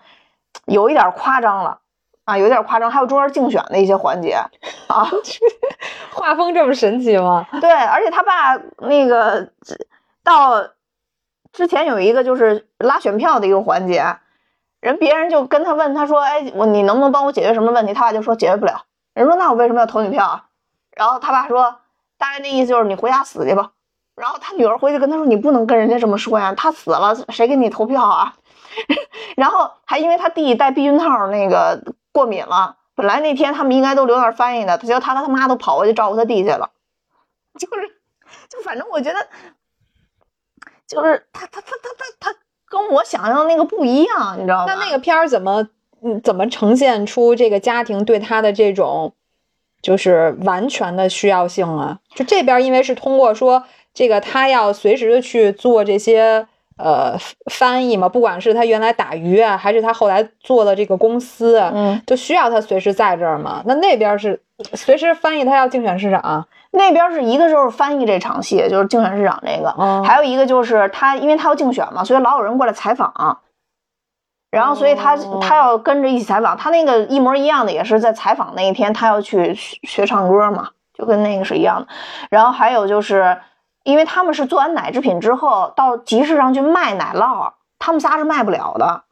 [0.66, 1.78] 有一点夸张了。
[2.24, 4.34] 啊，有点夸张，还有中间竞选的一些环节
[4.86, 5.10] 啊，
[6.14, 7.44] 画风这么神奇吗？
[7.60, 9.48] 对，而且他爸那个
[10.22, 10.68] 到
[11.52, 14.18] 之前有一个就是拉选票的一个环节，
[14.80, 20.44] 人别人就跟他问他说：“哎，我你能不能帮我解决什么问题？”他爸就说：“解决不了。”人说：“那我为什么要投你票啊？”
[20.96, 21.80] 然后他爸说
[22.22, 23.72] ：“大概那意思就是你回家死去吧。”
[24.14, 28.34] 然后他女儿回去跟他说：“你不能跟人家这么说呀，他死了谁给你投票啊？”
[29.36, 31.82] 然后还因为他弟戴避孕套那个。
[32.14, 36.68] 过敏了，本来那天他们应该都留那儿翻译的，结果他和他妈都跑过去照顾他弟去了，
[37.58, 37.88] 就是，
[38.50, 39.28] 就反正我觉得，
[40.86, 41.88] 就是他他他他
[42.20, 44.74] 他他跟我想象的那个不一样，你知道吗？
[44.74, 45.66] 那那个片儿怎么
[46.02, 49.14] 嗯怎么呈现出这个家庭对他的这种
[49.82, 51.98] 就是完全的需要性啊？
[52.14, 56.46] 就这边因为是通过说这个他要随时的去做这些。
[56.78, 57.16] 呃，
[57.50, 63.62] 翻译嘛，不管是他原来打鱼啊，还是他后来做的这个公司，嗯，就需要他随时在这儿嘛。
[63.66, 64.40] 那那边是
[64.72, 66.48] 随时翻译，他要竞选市长。
[66.72, 73.38] 那边是一个就是翻译这场戏，就是竞选市长这个，还有一个就是他，因为他要竞选嘛，所以老有人过来采访，
[74.52, 76.56] 然后所以他他要跟着一起采访。
[76.56, 81.88] 他那个一模一样的，也是在采访那一天，他要去学唱歌嘛，就跟那个是一样的。
[82.30, 83.36] 然后还有就是。
[83.84, 89.02] 因为他们是做完奶制品之后到集市上去卖奶酪，他们仨是卖不了的，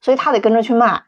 [0.00, 1.02] 所以他得跟着去卖。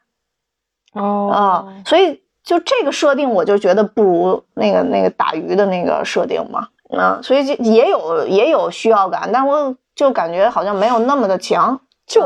[0.93, 6.67] 哦，啊，所以就这个设定，我就觉得不如那个那个打鱼的那个设定嘛。
[6.91, 12.21] 嗯，所以就也有也有需要感，但我就感觉好像没有那么的强，就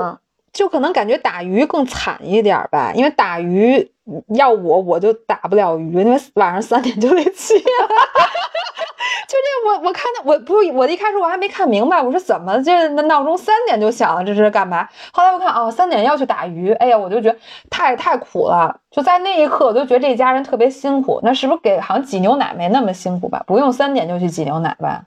[0.54, 3.92] 就可能感觉打鱼更惨一点吧，因为打鱼
[4.36, 7.54] 要我我就打不了鱼，因为晚上三点就得起。
[9.28, 14.86] 就这我我看到我不是我一开始我还没看明白，我说怎么这闹钟三点就响了，这是干嘛？
[15.14, 17.38] 后来我看哦，三点要去打鱼，哎呀，我就觉得
[17.70, 18.78] 太太苦了。
[18.92, 21.22] 就在那一刻，我就觉得这家人特别辛苦。
[21.24, 23.42] 那是不是给好像挤牛奶没那么辛苦吧？
[23.48, 25.04] 不用三点就去挤牛奶吧？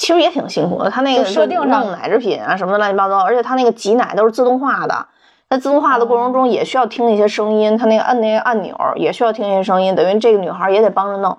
[0.00, 0.88] 其实也挺辛苦的。
[0.88, 5.06] 他那个设定上奶制品啊什么的乱七八糟，而且他那个挤奶都是自动化的，
[5.50, 11.36] 在自动化的过程中也需要听一些声音，他那个按那个按钮也需要听一些声音，等于这个女孩也得帮着弄。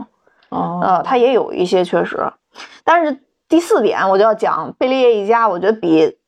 [0.49, 2.31] 哦，呃，他也有一些确实，
[2.83, 6.19] 但是第四点我就要讲贝利叶一家，我觉得比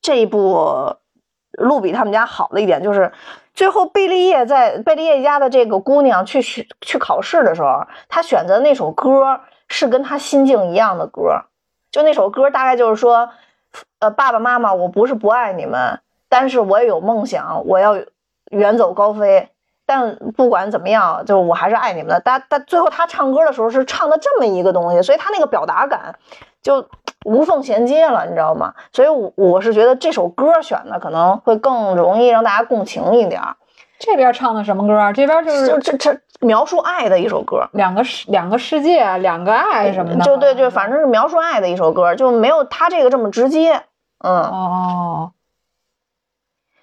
[0.00, 0.94] 这一部
[1.50, 3.10] 路比他们家好的一点就是，
[3.54, 11.42] 最后贝利叶在贝利叶一家的这个姑娘去去去考试的时候，她选择那首歌是跟她心境一样的歌，
[11.92, 13.30] 就那首歌大概就是说，
[14.00, 17.94] 呃，爸爸妈妈，我不是不爱你们，但是我也有梦想，我要
[18.50, 19.50] 远走高飞。
[19.84, 22.22] 但不管怎么样，就是我还是爱你们的。
[22.24, 26.14] 但但最后他唱歌的时候是唱的这么一个东西，所以他那个表达感
[26.62, 26.88] 就
[27.24, 28.72] 无缝衔接了，你知道吗？
[28.92, 33.42] 所以，我我是觉得这首歌选的可能会更容易让大家共情一点。
[33.98, 35.12] 这边唱的什么歌？
[35.12, 40.24] 这边就是就这这描述爱的一首歌，两个世两个世界，两个爱什么的。
[40.24, 43.82] 就对，就反正是描述爱的一首歌，就没有他这个这么直接。
[44.18, 45.32] 嗯，哦，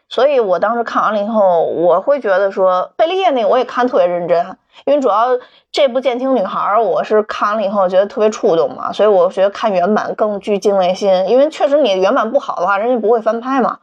[0.08, 5.38] 所以我当时看完了以后，我会觉得说贝利叶那个我也看特别认真，因为主要
[5.72, 13.80] 这部《剑听女孩》我是看完了以后觉得特别触动嘛，所以我觉得看原版更具敬畏心，因为确实你原版不好的话，人家不会翻拍嘛。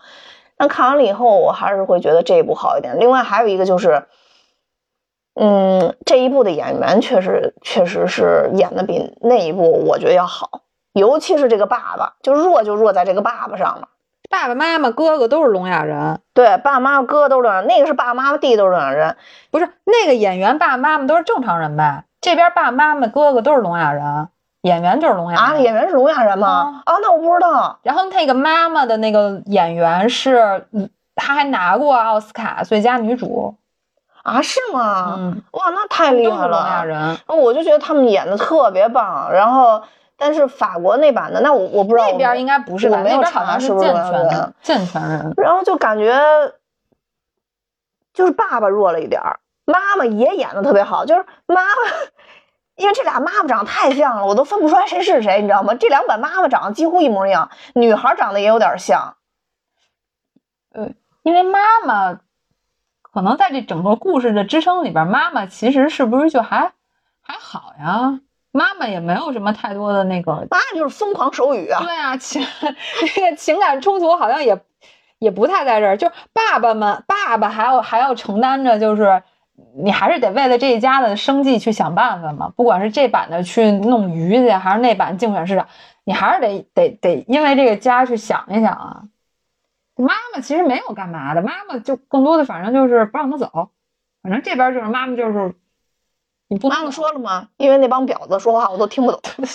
[0.58, 2.98] 但看完了以后，我还是会觉得这一部好一点。
[2.98, 4.06] 另外还有一个就是，
[5.38, 10.62] 嗯，这一部的演员确实确实是演的比那一部我觉得要好，
[10.94, 13.88] 尤其是这个爸爸，就弱就弱在这个爸爸上了。
[14.30, 19.16] 爸爸妈妈、哥哥都是聋哑人，对，爸爸妈妈、哥哥都是聋哑人，那个是爸爸妈妈、弟弟都是聋哑人。
[19.50, 22.04] 不是那个演员爸爸妈妈都是正常人呗？
[22.20, 24.28] 这边爸爸妈妈、哥哥都是聋哑人，
[24.62, 26.82] 演员就是聋哑啊，演员是聋哑人吗？
[26.86, 27.78] 啊，那我不知道。
[27.82, 33.54] 然后那个妈妈的那个演员是，嗯她还拿过奥斯卡最佳女主。
[34.26, 35.14] 啊，是吗？
[35.16, 36.84] 嗯，哇，那太厉害了。
[36.84, 37.16] 人。
[37.28, 39.30] 我就觉得他们演的特别棒。
[39.32, 39.80] 然后，
[40.16, 42.08] 但是法国那版的，那我我不知道。
[42.10, 42.88] 那边应该不是？
[42.88, 45.32] 我没有查是不是健全的健全人。
[45.36, 46.12] 然后就感觉
[48.12, 51.72] 就是爸爸弱了一点儿，妈妈也演的特别好，就是妈妈。
[52.74, 55.72] 因为这俩妈妈长得太像了，我都分不出来谁是谁，你知道吗？
[55.76, 59.14] 这两版妈妈长得几乎一模一样，女孩长得也有点像。
[60.74, 62.20] 嗯因为妈妈
[63.16, 66.70] 可能在这整个故事的支撑里边，妈妈其实是不是就还
[67.22, 68.20] 还好呀？
[68.52, 72.46] 妈妈也没有什么太多的那个，妈就是疯狂手语啊，对啊，情
[73.14, 74.60] 这个情感冲突好像也
[75.18, 75.96] 也不太在这儿。
[75.96, 79.22] 就爸爸们，爸爸还要还要承担着，就是
[79.82, 82.52] 你还是得为了这一家的生计去想办法嘛。
[82.54, 85.66] 不管是这版的去弄鱼去，还是那版竞选市长，
[86.04, 89.04] 你还是得得得因为这个家去想一想啊。
[89.96, 93.70] 妈妈其实没有干嘛的，妈妈就更多的反正就是不让他走，
[94.22, 95.54] 反正这边就是妈妈就是
[96.48, 97.48] 你不能妈妈说了吗？
[97.56, 99.20] 因为那帮婊子说话我都听不懂。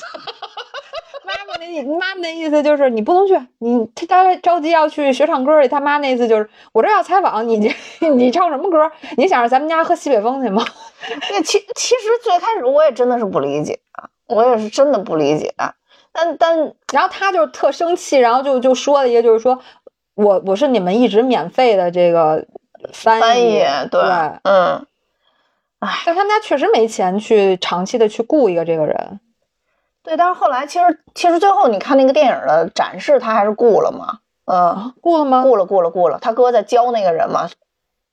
[1.24, 8.92] 妈妈那意妈妈那意思就是你不能去，你他着急要去学唱歌去，他妈那意思就是我这要采访你，你 你唱什么歌？
[9.18, 10.66] 你想让咱们家喝西北风去吗？
[11.30, 13.80] 那其其实最开始我也真的是不理解，
[14.28, 15.54] 我也是真的不理解。
[16.14, 16.58] 但但
[16.92, 19.62] 然后他就特生气，然后就就说了一个，就是说
[20.24, 22.46] 我我是你们一直免费的这个
[22.94, 24.02] 翻译，翻译对，
[24.44, 24.86] 嗯，
[26.06, 29.20] 但他们家确实没钱去长期的去雇一个这个人，
[30.04, 35.44] 对，但是后来其实其实最后你看那个电影的展示，他还是雇了嘛，嗯，啊，雇了吗？
[35.44, 37.50] 雇了雇了雇了，他哥在教那个人嘛，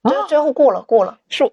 [0.05, 1.51] 最啊最后雇了雇了是我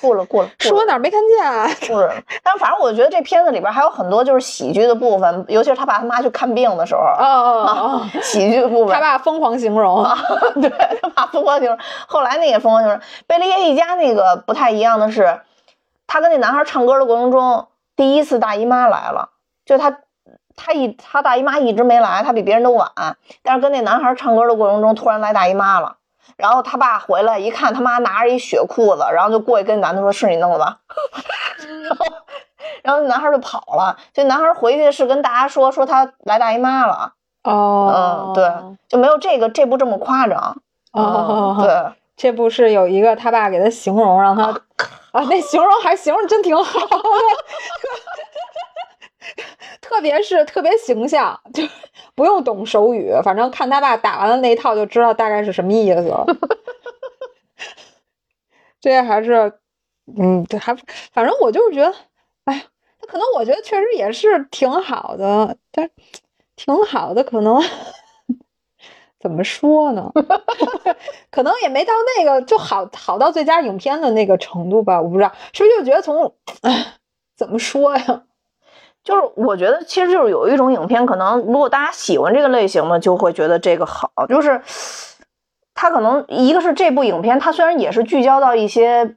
[0.00, 1.68] 雇了雇了，是我 哪儿没看见啊？
[1.86, 10.18] 雇了， 但反正我觉得这片子里边还有很多就是喜剧的部分，尤其是他爸他妈去看病的时候，哦哦哦， 喜剧的部分他，爸疯狂形容啊，
[10.60, 10.70] 对，
[11.02, 15.40] 他爸疯狂形容后来那个疯狂形容贝利耶一家那个不太一样的是，
[16.06, 19.30] 他跟那男孩唱歌的过程中，第一次大姨妈来了，
[19.64, 20.00] 就他
[20.54, 22.90] 他一他大姨妈一直没来，他比别人都晚，
[23.42, 25.96] 但是跟那男孩唱歌的过程中突然来大姨妈了。
[26.36, 30.78] 然后他爸回来一看，他妈拿着一血裤子，然后就过去跟男的说：“是你弄的吧？”
[31.84, 32.04] 然后，
[32.82, 33.96] 然后男孩就跑了。
[34.12, 37.12] 这男孩回去是跟大家说说他来大姨妈了，
[37.44, 38.52] 哦嗯，对，
[38.88, 40.56] 就没有这个这部这么夸张。
[40.92, 44.44] 哦嗯， 对，这部是有一个他爸给他形容，让他
[45.12, 46.86] 啊，那形容还形容真挺好的，
[49.80, 51.62] 特别是特别形象，就
[52.14, 56.24] 不用懂手语，反正看他爸打完了那一套就知道大概是什么意思了。
[58.80, 59.52] 这还是，
[60.18, 60.76] 嗯，这还
[61.12, 61.94] 反正我就是觉得，
[62.44, 62.62] 哎呀，
[63.00, 65.90] 那可能我觉得确实也是挺好的，但
[66.54, 67.60] 挺好的，可能
[69.18, 70.12] 怎么说呢？
[71.32, 76.94] 可能也没到那个就好好到最佳影片的那个程度吧，我不知道，是不是就觉得从，哎，
[77.36, 78.24] 怎么说呀？
[79.04, 84.10] 就是我觉得其实就是有一种影片，可能如果大家喜欢这个类型的，就会觉得这个好。
[84.28, 84.62] 就是
[85.74, 89.16] 它可能一个是这部影片，它虽然也是聚焦到一些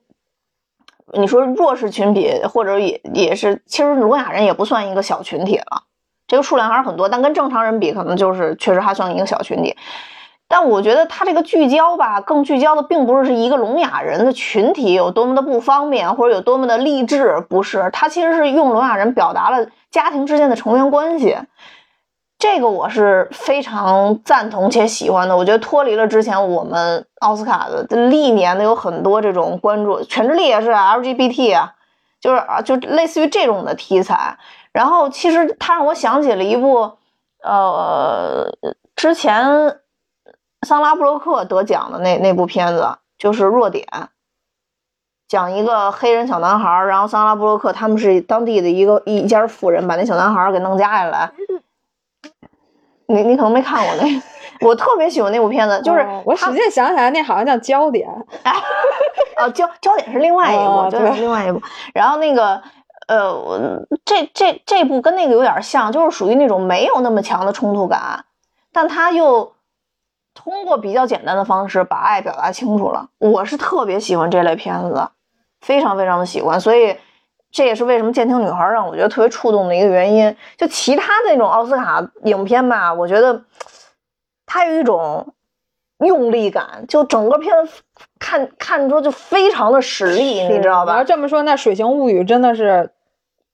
[1.14, 5.84] 你说弱势群体，或者也也是，其实聋哑人也不算一个小群体了，
[6.28, 9.78] 这个数量还是很多，但跟正常人比，可能就是确实还算一个小群体。
[10.50, 21.38] 但我觉得它这个聚焦吧，更聚焦的并不是是一个聋哑人的群体有多么的不方便，或者有多么的励志，不是，它其实是用聋哑人表达了家庭之间的成员关系。
[22.40, 25.36] 这个我是非常赞同且喜欢的。
[25.36, 31.74] 我觉得脱离了之前我们奥斯卡的历年的有很多这种关注，《全智力》也是 LGBT 啊，
[32.22, 34.38] 就是啊，就类似于这种的题材。
[34.72, 36.92] 然后其实它让我想起了一部，
[37.42, 38.48] 呃，
[38.96, 39.80] 之前
[40.62, 43.88] 桑拉布洛克得奖的那那部片子，就是《弱点》，
[45.28, 51.32] 讲一个黑人小男孩，然后桑拉布洛克他们是当地的一个一家富人，把那小男孩给弄家里来。
[53.10, 58.10] 你你可能没看过那个，我特别喜欢那部片子，就是我使劲想起来，那好像叫《焦点
[59.38, 61.62] 》。哦，焦焦点是另外一部，焦点是另外一部。
[61.94, 62.62] 然后那个，
[63.08, 68.26] 呃，这这这部跟那个有点像，就是属于那种没有那么强的冲突感，
[68.74, 69.54] 但他又
[70.34, 73.08] 通过比较简单的方式把爱表达清楚了。
[73.20, 75.10] 我是特别喜欢这类片子，
[75.68, 76.95] 非常非常的喜欢，所以
[77.51, 80.36] 这也是为什么《监听女孩》让我觉得特别触动的一个原因。
[80.57, 83.43] 就其他的那种奥斯卡影片吧，我觉得
[84.45, 85.34] 它有一种。
[85.99, 87.82] 用力感，就整个片子
[88.20, 90.97] 看看出就非常的使力，你知道吧？
[90.97, 92.91] 要这么说，那《水形物语》真的是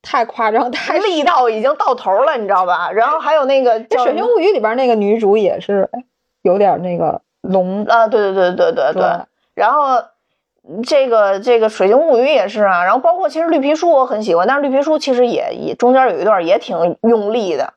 [0.01, 2.91] 太夸张，太 力道已经到头了，你知道吧？
[2.91, 5.89] 然后还有那个《水形物语》里边那个女主也是
[6.41, 9.03] 有点那个龙啊，对对对对对对。
[9.55, 10.03] 然后
[10.85, 17.73] 这个这个《水晶物语》也是啊，然后包括其实《绿皮书》我很喜欢，但是《绿皮书》其实也也中间有一段也挺用力的，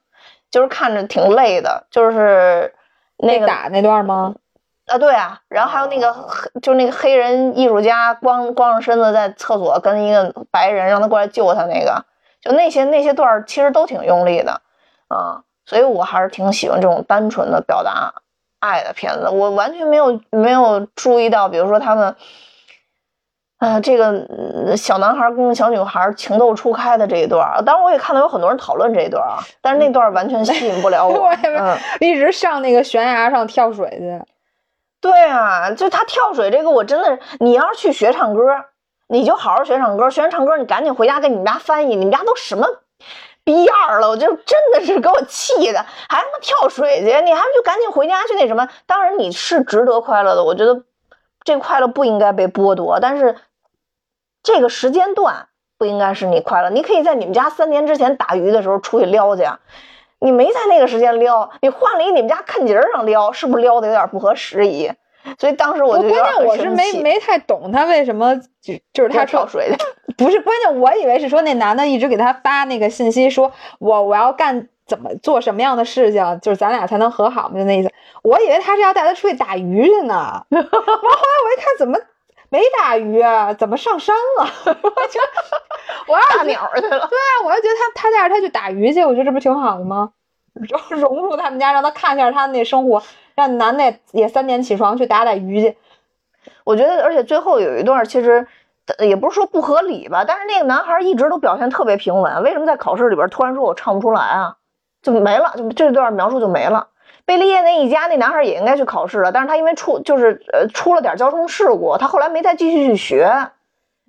[0.51, 2.73] 就是看着挺累的，就是
[3.17, 4.35] 那个打那段吗？
[4.87, 12.05] 啊，对啊，然后还有那个黑，就是那个黑人艺术家光光着身子在厕所跟一个白人让他过来救他那个，
[12.41, 14.61] 就那些那些段其实都挺用力的，
[15.09, 18.15] 啊，所以我还是挺喜欢这种单纯的表达
[18.61, 19.29] 爱的片子。
[19.29, 22.15] 我完全没有没有注意到，比如说他们，
[23.59, 34.23] 啊，这个小男孩跟小女孩情窦初开的这一段，当然我也看到有很多人讨论这一段啊，但是那段完全吸引不了我，嗯， 一直上那个悬崖上跳水去。
[35.01, 38.43] 对啊，就他跳水这个，我真的，你要是去学唱歌，
[39.09, 40.11] 你就好好学唱歌。
[40.11, 41.95] 学完唱歌，你赶紧回家给你们家翻译。
[41.95, 42.67] 你们家都什么
[43.45, 44.09] 逼样了？
[44.09, 45.79] 我就真的是给我气的，
[46.09, 47.05] 还他妈跳水去！
[47.23, 48.69] 你还不就赶紧回家去那什么？
[48.87, 50.83] 当然你是值得快乐的，我觉得
[51.47, 53.01] 这快乐不应该被剥夺。
[53.01, 53.37] 但是
[54.43, 56.69] 这个时间段不应该是你快乐。
[56.69, 59.45] 你可以在你们家三年之前打鱼的时候出去撩去。
[60.19, 64.91] 你没在那个时间撩，你换了一你们家坑节上撩，是不是撩的有点不合时宜？
[65.39, 69.77] 所以当时我就关键我是没没太懂他为什么就就是他跳水的，
[70.17, 77.93] 不是关键，我以为是说那男的一直给他发那个信息，说我我要干怎么做什么样的事情，就是咱俩才能和好嘛，就那意思。
[78.23, 81.99] 我以为他是要带他出去打鱼去呢， 完后来我一看怎么
[82.49, 84.49] 没打鱼啊，怎么上山了？
[84.67, 85.21] 我就
[86.07, 86.89] 我要打鸟去了。
[87.09, 90.13] 对啊，我就觉得他他带着他去打鱼去，我觉得这不挺好的吗？
[90.55, 93.03] 融融入他们家，让他看一下他那生活，
[93.35, 95.77] 让男的也三点起床去打打鱼去。
[96.65, 98.47] 我觉得，而且最后有一段其实
[99.01, 104.57] 也不是说不合理吧，但是那个男孩一直都表现特别平稳，为什么在考试里边突然说我唱不出来啊？
[105.13, 106.89] 就没了，就这段描述就没了。
[107.25, 113.29] 贝利叶那一家那男孩也应该去考试了，但是他因为出就是呃出了点交通事故，他后来没再继续去学，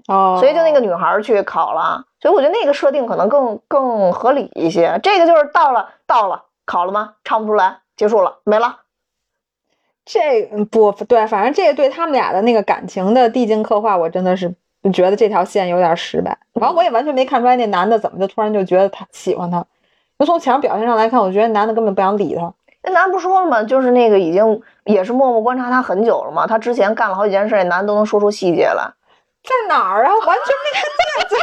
[0.07, 2.05] 哦，所以就那个女孩去考了。
[2.19, 4.99] 所以我觉得那个设定可能更更合理一些。
[5.01, 7.13] 这个就是到了到了考了吗？
[7.23, 8.81] 唱不出来，结束了，没了。
[10.05, 14.53] 这不对，反正这个对他们俩的那个感情的递进刻画，我真的是
[14.93, 16.37] 觉得这条线有点失败。
[16.53, 19.65] 完，我也完全没看出来那男的怎么就突然就觉得他喜欢他。
[20.19, 22.53] 就从前面表现上来看，我觉得男的根本不想理他。
[22.83, 23.63] 那男不说了吗？
[23.63, 26.47] 就是那个已经也是默默观察他很久了嘛。
[26.47, 28.89] 他之前干了好几件事，那男的都能说出细节来。
[29.43, 30.13] 在哪儿啊？
[30.13, 30.83] 完全没看
[31.29, 31.39] 见。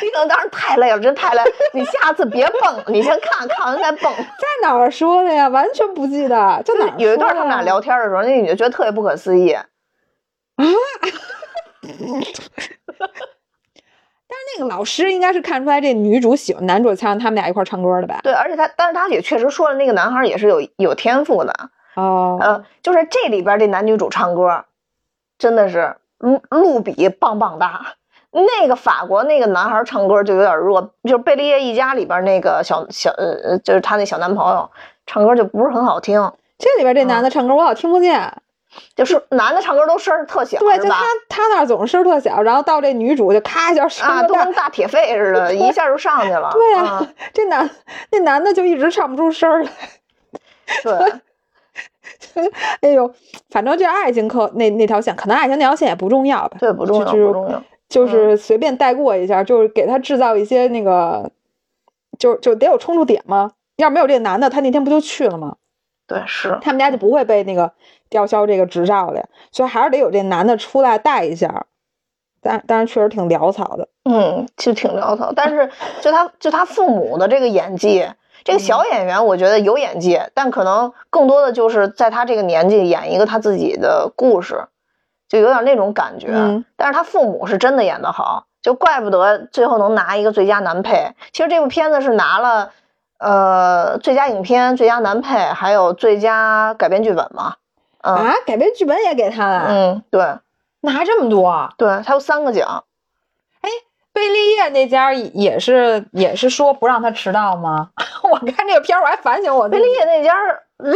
[0.02, 1.42] 你可能当时太累了，真太累。
[1.72, 4.12] 你下次别蹦，你先看看完再蹦。
[4.16, 4.24] 在
[4.62, 5.48] 哪儿说的呀？
[5.48, 6.62] 完全不记得。
[6.64, 9.52] 就哪有一段他们俩聊天的时候，那女的觉得特别不可思议。
[9.52, 9.66] 啊！
[14.56, 18.20] 那个老师应该是看出来这女主喜欢男主，才让他们俩一块唱歌的吧？
[18.22, 21.52] 对，而且他，但是他也确实说了，那个男孩也是有有天赋的。
[21.94, 22.38] 哦。
[22.40, 24.64] 呃，就是这里边这男女主唱歌，
[25.38, 27.94] 真的是路路比棒棒哒。
[28.30, 34.70] 那个法国那个男孩唱歌就有点弱，就是贝利叶一家里边那个小小呃，就是他那小男朋友
[35.06, 36.32] 唱歌就不是很好听。
[36.58, 38.32] 这里边这男的唱歌我老听不见，
[38.94, 46.50] 就是男的唱歌都声特小，对，就他他那总是声特小，然后到这女主就咔一下声啊，都跟大铁肺似的， 一下就上去了。
[46.52, 47.68] 对啊，这男
[48.10, 49.70] 那男的就一直唱不出声儿来。
[52.32, 52.50] 对，
[52.80, 53.12] 哎呦，
[53.50, 56.56] 反正这爱情课那那条线，可能爱情那条线也不重要吧？
[56.58, 57.62] 对，不重要，不重要。
[57.88, 61.30] 就是随便带过一下，就是给他制造一些那个，
[62.18, 63.50] 就就得有冲突点嘛？
[63.76, 65.56] 要没有这男的，他那天不就去了吗？
[66.12, 67.72] 对，是他们家就不会被那个
[68.10, 71.66] 吊销这个执照了，所以还是得有这男的出来带一下。
[72.42, 75.32] 但但是确实挺潦草的，嗯，其实挺潦草。
[75.34, 78.06] 但是就他就他父母的这个演技，
[78.44, 84.66] 这个小演员我觉得有演技，但可能更多的就是在他这个年纪演一个他自己的故事。
[85.28, 86.28] 就有点那种感觉，
[86.76, 91.12] 但是他父母是真的演得好，就怪不得最后能拿一个最佳男配。
[91.32, 92.72] 其实这部片子是拿了，
[93.22, 97.54] 呃，最佳影片、最佳男配，还有最佳改编剧本嘛。
[98.02, 100.20] 嗯啊，改编剧本也给他了，嗯，对
[100.80, 101.68] 拿这么多。
[101.76, 102.82] 对，他有三个奖。
[103.60, 103.70] 哎
[104.12, 107.90] 贝利叶那家也是也是说不让他迟到吗？
[108.30, 110.34] 我看这个片儿我还反省我贝利叶那家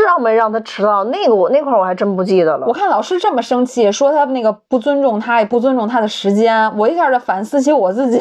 [0.04, 1.04] 让没让他迟到？
[1.04, 2.72] 那个我那块儿我还真不记得了我。
[2.74, 8.20] 看老师这么生气，说他那个不尊重他，也不尊重他的时间，我一下就反思起我自己，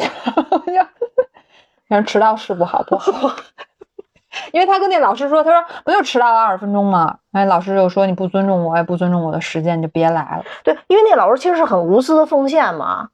[0.50, 0.72] 我就，
[1.88, 3.12] 反正迟到是不好，不好。
[4.52, 7.16] 因为他跟那老师说，他说不就迟到了二十分钟吗？
[7.32, 10.44] 哎，老师就说你不尊重我，也不尊重我的时间，你就别来了。
[10.64, 13.08] 对，因为那老师其实是很无私的奉献嘛。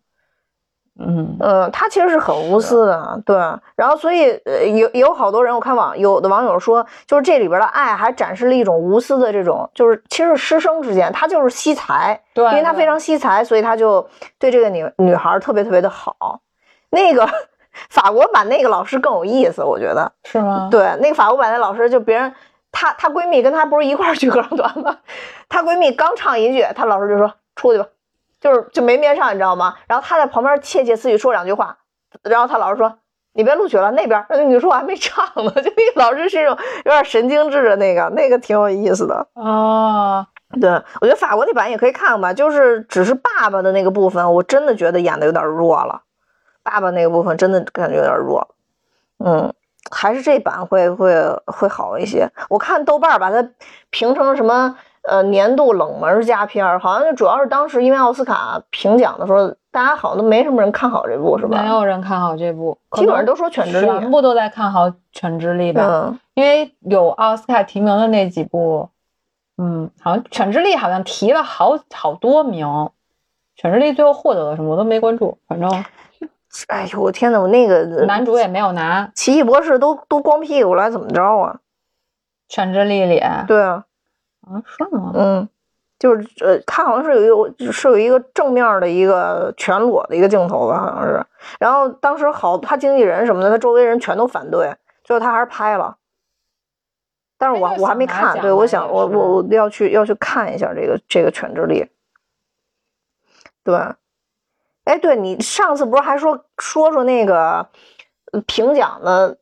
[1.00, 3.34] 嗯，嗯，他其实是很无私的，对。
[3.74, 14.06] 然后，所以呃，有有好多人，我看网有的网友说，就是这里边的爱还展示了一种无私的这种，就是其实师生之间，他就是惜才，对因为他非常惜才，所以他就
[14.38, 16.40] 对这个女女孩特别特别的好。
[16.90, 17.26] 那个
[17.90, 20.68] 法国版那个老师更有意思，我觉得，是吗？
[20.70, 22.32] 对，那个法国版的老师就别人。
[22.74, 24.96] 她她闺蜜跟她不是一块儿去合唱团吗？
[25.50, 27.86] 她闺蜜刚唱一句，她老师就说出去吧，
[28.40, 29.74] 就是就没面上，你知道吗？
[29.86, 31.76] 然后她在旁边窃窃私语说两句话，
[32.22, 32.90] 然后她老师说
[33.34, 36.56] 你别录取了，那边那女 说我还没唱呢， 就那个老师是一种
[36.86, 39.26] 有点神经质的那个，那个挺有意思的。
[39.34, 40.26] 哦，
[40.58, 40.70] 对
[41.02, 46.00] 我觉得法国那版也可以看看吧，就是只是爸爸的那个部分，我真的觉得演的有点弱了，
[46.62, 48.48] 爸爸那个部分真的感觉有点弱，
[49.18, 49.52] 嗯。
[49.90, 51.12] 还是这版会会
[51.44, 52.26] 会好一些。
[52.48, 53.46] 我看豆瓣把它
[53.90, 61.60] 评成什么呃年度冷门佳片儿，好像就主要是当时因为奥斯卡评奖的时候，大家好像都没什么人看好这部，是吧？
[61.60, 65.82] 没有人看好这部，基本上都说《犬之力》，全部都在看好《犬之力》吧。
[65.86, 68.88] 嗯，因为有奥斯卡提名的那几部，
[69.58, 72.66] 嗯，好像《犬之力》好像提了好好多名，
[73.56, 75.68] 《犬之力》最后获得了什么我都没关注，反正
[76.68, 81.60] 哎呦我天呐，我那个男主也没有拿《奇异博士都都光屁股了，怎么着啊？
[82.48, 83.84] 犬之力》里，对啊，
[84.42, 85.12] 啊是吗？
[85.14, 85.48] 嗯，
[85.98, 91.24] 就是呃，他好像是有一个是有一个正面的一个全裸的一个镜头吧，好像是。
[91.58, 95.96] 然后当时好，他经纪人什么的，他周围人全都反对，最后他还是拍了。
[97.38, 101.82] 但是我我还没看，对，我想我我我要去要去看一下这个这个《犬之力》。
[103.64, 103.74] 对，
[104.84, 107.68] 哎，对你上次不是还说说说那个
[108.32, 109.36] 呃评奖的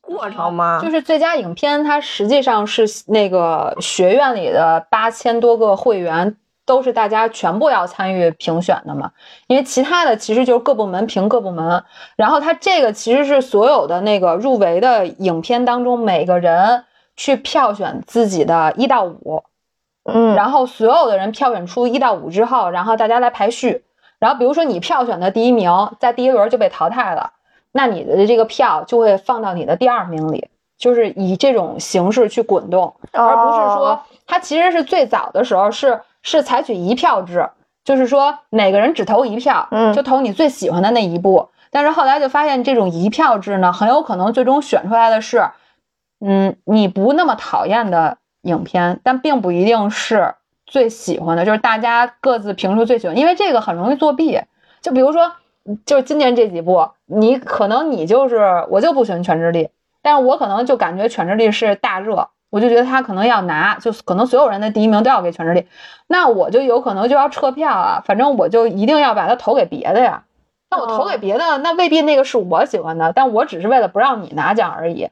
[0.00, 0.80] 过程吗？
[0.80, 9.10] 就是最佳影片，它实际上是那个学院里的八千多个会员，都是大家全部要参与评选的嘛。
[9.48, 11.82] 因为其他的其实就是各部门评各部门，
[12.16, 16.84] 然后它这个其实是所有的那个入围的影片当中，每个人
[17.16, 19.42] 去票选自己的一到五，
[20.04, 23.84] 嗯，然后所有的人票选出一到五之后，然后大家来排序。
[24.22, 25.68] 然后比如说你票选的第一名，
[25.98, 27.32] 在第一轮就被淘汰了，
[27.72, 30.48] 那你的这个票就会放到你的第二名里，
[30.78, 37.50] 就是以这种形式去滚动，而不是说哦它其实是最早的时候是是采取一票制，
[37.84, 41.48] 就是说每个人只投一票，嗯就投你最喜欢的那一部。
[41.72, 45.50] 但是后来就发现这种一票制呢，很有可能最终选出来的是，
[46.24, 50.36] 嗯，你不那么讨厌的影片，但并不一定是
[50.72, 54.40] 最喜欢的，就是大家各自评出最喜欢，因为这个很容易作弊。
[54.80, 55.30] 就比如说，
[55.84, 59.64] 就是今年这几部，你可能你就是我就不喜欢《全智力》，
[60.00, 65.60] 但是我可能就感觉《全智力》是大热，我就觉得他可能要拿，就可能所有人的第一名都要给《全智力》，
[66.06, 70.24] 那我就有可能就要撤票啊，反正我就一定要把它投给别的呀。
[70.70, 75.10] 那我投给别的，那未必那个是我喜欢的，但我只是为了不让你拿奖而已。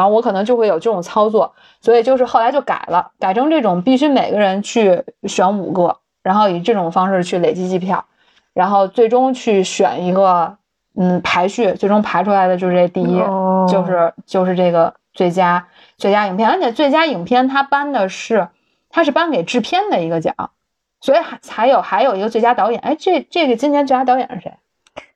[0.00, 8.02] 然后我可能就会有这种操作，所以就是后来就改了，改成这种必须每个人去选五个，然后以这种方式去累积计票，
[8.54, 10.56] 然后最终去选一个
[10.96, 18.48] 嗯排序，最终排出来的就是这第一，哦就是就是这个最佳最佳影片，而且最佳影片它颁的是
[18.88, 20.34] 它是颁给制片的一个奖，
[21.02, 24.54] 所以还还有还有一个最佳导演，哎，这这个今年最佳导演是谁？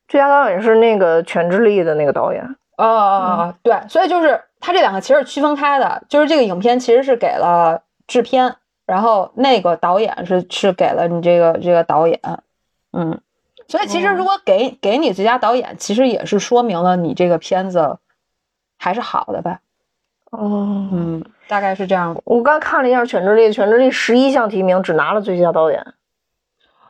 [0.08, 2.56] 最佳导演是那个《犬之力》的那个导演。
[2.76, 8.56] 哦哦哦，对，所以就是它这两个其实是区分开的，就是这个影片其实是给了制片，
[8.86, 12.20] 然后那个导演是是给了你这个这个导演，
[12.92, 13.20] 嗯，
[13.68, 17.98] 所以其实如果给给你最佳导演，其实也是说明了你这个片子
[18.78, 19.60] 还是好的呗，
[20.30, 22.20] 哦，嗯，大概是这样。
[22.24, 25.94] 我刚看了一下《犬之力》，《犬之力》十一项提名只拿了最佳导演，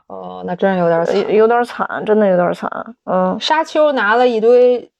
[0.07, 1.17] 哦，那真是有点惨。
[1.17, 2.71] 有有点惨，真的有点惨。
[3.05, 4.91] 嗯，沙丘拿了一堆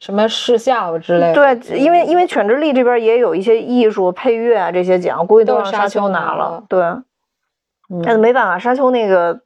[0.00, 9.40] 什么视效之类的，对，因为因为《犬之力》这边也有一些艺术、配乐啊这些奖，估计都都让沙丘拿拿了对，嗯但是没办法，沙丘那个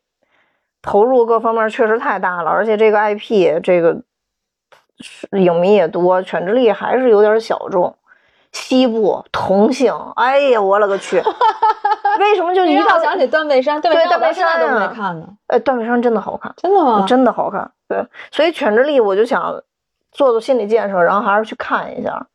[0.80, 4.00] 投入各方面确实太大了，而且这个 IP 这个
[5.00, 7.94] 是影迷也多，《犬之力》还是有点小众。
[8.52, 11.16] 西部同性，哎呀，我勒个去！
[12.20, 13.80] 为什么就一到想起断背山？
[13.80, 15.26] 对断背山都没看呢。
[15.48, 17.04] 哎，断背山真的好看，真的吗？
[17.04, 17.68] 真的好看。
[17.88, 19.60] 对，所以犬之力我就想
[20.14, 22.26] 做做心理建设，然后还是去看一下。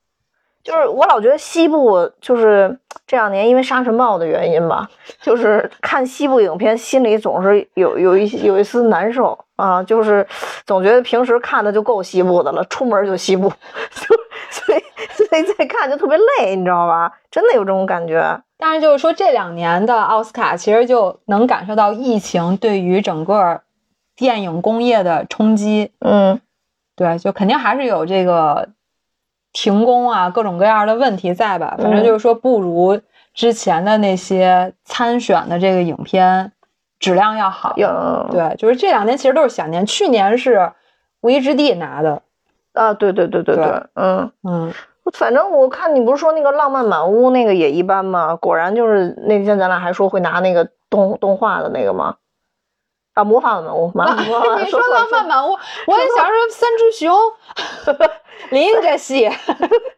[0.61, 2.77] 就是我老觉得西部就是
[3.07, 4.87] 这两年因为沙尘暴的原因吧，
[5.21, 10.27] 就是看西部影片心里总是有有一有一丝难受啊，就是
[10.67, 14.15] 总觉得平时看的就够西部的了，出门就西部，就
[14.51, 17.11] 所以所以再看就特别累，你知道吧？
[17.31, 18.39] 真的有这种感觉。
[18.57, 23.61] 但是就是说这两年的奥斯卡其实就能感受到疫情对于整个
[24.17, 25.93] 电影工业的冲击。
[25.99, 26.41] 嗯，
[26.99, 28.67] 对，就肯定还是有这个。
[29.51, 31.75] 停工啊，各种各样的问题在吧？
[31.79, 33.01] 反正就是说，不如
[33.33, 36.51] 之前的那些参选的这个影片
[36.99, 37.73] 质量要好。
[38.29, 40.57] 对，就是这两年其实都是小年，去年是
[41.21, 42.21] 《无依之地》拿的。
[42.73, 44.71] 啊，对对对对对，嗯嗯。
[45.13, 48.35] 反正我看你不是说那个《浪漫满屋》那个也一般吗？
[48.35, 52.17] 果然就是那天咱俩还说会拿那个动动画的那个吗？
[53.19, 53.91] 啊，魔法满屋，
[54.63, 55.51] 你说浪漫满屋，
[55.87, 57.13] 我也想说三只熊，
[58.51, 59.29] 林这戏，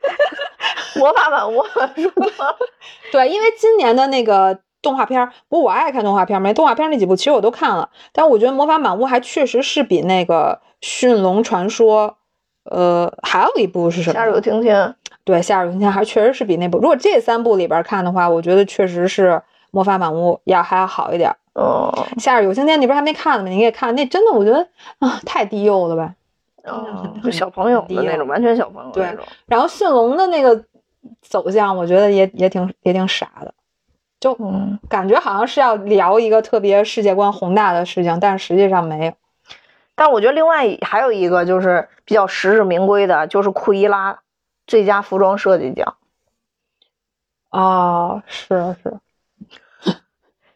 [0.97, 1.63] 魔法满屋，
[3.11, 12.17] 对，因为今年的那个动画片，不过我爱看动画片，没动画片那几部其实我都看了，但我觉得魔法满屋还确实是比那个驯龙传说，
[12.63, 14.15] 呃，还有一部是什么？
[14.15, 21.36] 夏日有晴天，对，夏日有晴天还确实是比那部，如果这三部里边看的话，我觉得确实是魔法满屋要还要好一点。
[21.53, 23.49] 哦，夏日有晴天，你不是还没看呢吗？
[23.49, 24.65] 你给看，那真的我觉得
[24.99, 26.15] 啊，太低幼了呗，
[26.63, 29.25] 哦，小朋友的那种，完全小朋友那种。
[29.47, 30.63] 然后驯龙的那个
[31.21, 33.53] 走向，我觉得也也挺也挺傻的，
[34.21, 34.33] 就
[34.87, 39.13] 感觉好像是要聊一个特别世界观宏大的事情，但是实际上没有。
[39.93, 44.21] 但我觉得另外还有一个就是比较实至名归的，就是库伊拉
[44.65, 45.95] 最佳服装设计奖。
[47.49, 48.97] 哦，是是。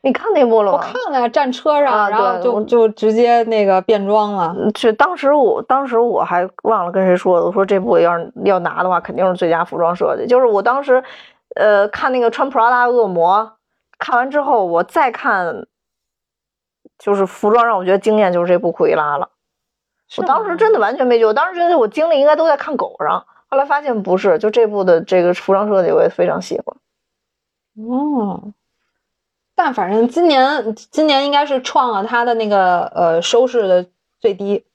[0.06, 0.78] 你看那部了吗？
[0.78, 4.56] 我看了，战车上，然后就就直接那个变装了。
[4.76, 10.28] 就当时我当时我还忘了跟谁说的，我说这部要是要拿的话，肯定是最佳服装设计。
[10.28, 11.03] 就是我当时，
[11.56, 13.53] 呃，看那个穿 Prada 恶魔，
[13.97, 15.66] 看完之后我再看，
[16.99, 19.28] 就是服装让我觉得惊艳，就是这部库伊拉了。
[20.18, 26.78] 我当时真的完全没觉，我当时觉得我精力应该都在看狗上，后来发现不是，就这部的这个服装设计我也非常喜欢。
[27.89, 28.53] 哦。
[29.58, 33.86] 但反正今年，今年应该是创了他的那个呃收视的
[34.20, 34.66] 最低，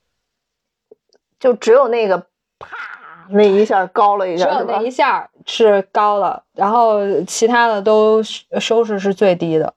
[1.39, 2.17] 就只有那个
[2.59, 2.69] 啪
[3.29, 9.75] 那一下高了一下，只有那一下是高了，然后其他的都收视是最低的。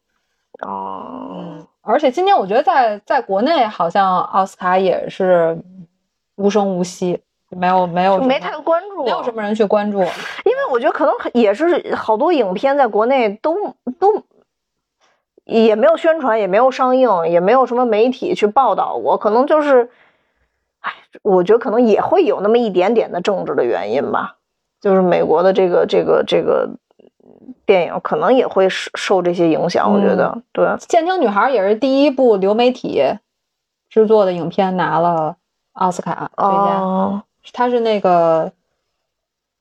[0.61, 5.57] 哦，而且今年我觉得在在国内好像奥斯卡也是
[6.35, 14.23] 无声无息，没有没有没太关注，没有什么人去关注，因为我觉得可能也是好多影片在国内都都。
[15.45, 19.89] 也没有宣传，也没有上映，也没有什么媒体去报道过，可能就是，
[20.79, 20.91] 哎，
[21.21, 24.37] 我觉得可能也会有那么一点点的政治的原因吧，
[24.79, 26.69] 就是美国的这个这个这个
[27.65, 30.65] 电影可能也会受受这些影响，我觉得对。
[30.77, 33.01] 《监听女孩》也是第一部流媒体
[33.89, 35.35] 制作的影片拿了
[35.73, 38.51] 奥斯卡最佳，它是那个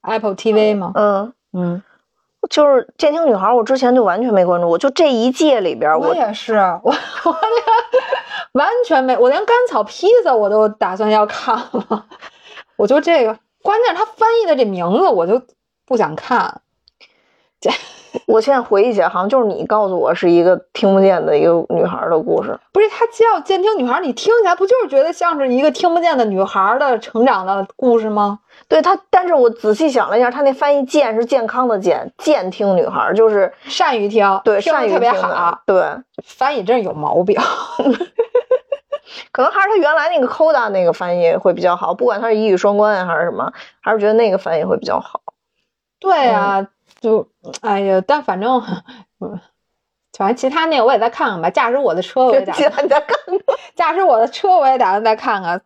[0.02, 0.92] Apple TV 吗？
[0.94, 1.82] 嗯嗯。
[2.52, 4.76] 就是《剑听女孩》，我之前就完全没关注过。
[4.76, 6.92] 就这一届里边，我也是，我
[7.24, 12.04] 我连完全没，我连甘草披萨我都打算要看了。
[12.76, 15.40] 我就这个，关键是他翻译的这名字，我就
[15.86, 16.60] 不想看。
[17.58, 17.70] 这。
[18.28, 22.60] 我现在回忆起来，好像就是你告诉我是一个听不见的一个女孩的故事。
[22.70, 28.40] 不是，她叫监听女孩，你听起来不就是觉得像是一个听不见的女孩的成长的故事吗？
[28.72, 35.84] 对他，但是我仔细想了一下，他那翻译“健”是健康的“健”，健听女孩就是善于听，对，善于特别好，对，
[36.24, 37.38] 翻译真是有毛病。
[39.30, 43.52] 可能还是他原来那个 Coda 那个翻译会比较好，不管他是一语双关呀还是什么，
[43.82, 45.20] 还是觉得那个翻译会比较好。
[46.00, 46.66] 对呀。
[47.00, 47.28] 就
[47.60, 48.62] 哎呀，但反正，
[50.16, 51.50] 反正其他那个我也再看看吧。
[51.52, 53.38] 驾驶我的车我也打算再看看。
[53.74, 55.60] 驾驶我的车我也打算再看看。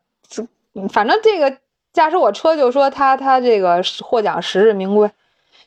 [0.89, 1.59] 反正这个
[1.97, 5.11] 驾驶我车就说他他这个获奖实至名归。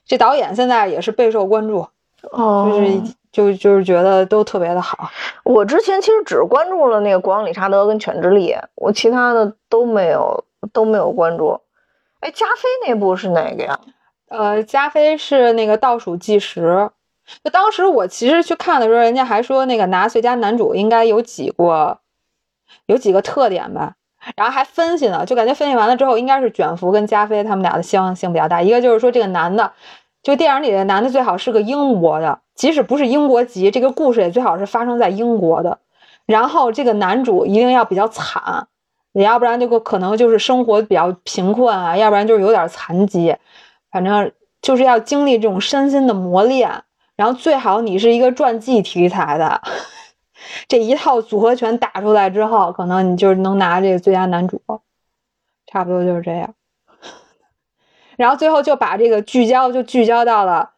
[0.06, 1.88] 这导演现在也是备受关注，
[2.22, 3.02] 就是
[3.32, 5.10] 就就是觉得都特别的好。
[5.44, 11.60] 我之前其实只关注了那个国王理查德跟犬之力，我其他的都没有都没有关注。
[12.20, 13.80] 哎，加菲那部是哪个呀？
[14.28, 16.92] 呃，加菲是那个倒数计时。
[17.44, 22.00] 就当时我其实去看的时候，人家还说那个拿最佳男主应该有几个，
[22.86, 23.96] 有几个特点吧。
[24.36, 28.62] 然后还分析呢，就感觉分析完了之后，应该是卷福跟加菲他们俩的相似性比较大。
[28.62, 29.72] 一个就是说这个男的，
[30.22, 35.80] 就电影里的男的最好是个英国的，即使不是英国籍，这个故事也最好是发生在英国的。
[36.26, 38.68] 然后这个男主一定要比较惨，
[39.14, 43.36] 你要不然就可能就是生活比较贫困啊，要不然就是有点残疾，
[43.92, 46.84] 反正就是要经历这种身心的磨练。
[47.16, 49.62] 然后最好你是一个传记题材的，
[50.68, 54.62] 这一套组合拳打出来之后，可能你就是能拿这个最佳男主，
[55.68, 56.54] 差不多就是这样。
[58.18, 60.72] 然后最后就把这个聚焦就聚焦到了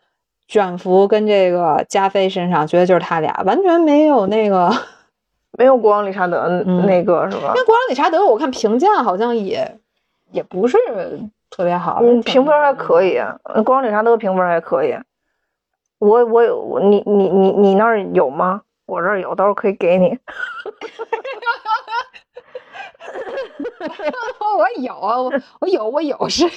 [0.47, 4.71] 卷福跟这个加菲身上，觉得就是他俩，完全没有那个
[5.57, 6.47] 没有国王理查德
[6.85, 7.47] 那个是吧？
[7.47, 9.79] 因为国王理查德我看评价好像也
[10.31, 10.77] 也不是
[11.49, 13.19] 特别好，嗯，评分还可以，
[13.65, 14.95] 国王理查德评分还可以。
[15.97, 18.61] 我我有你你你你那儿有吗？
[18.85, 20.17] 我这儿有，到时候可以给你。
[24.57, 26.49] 我有啊，我我有我有是有，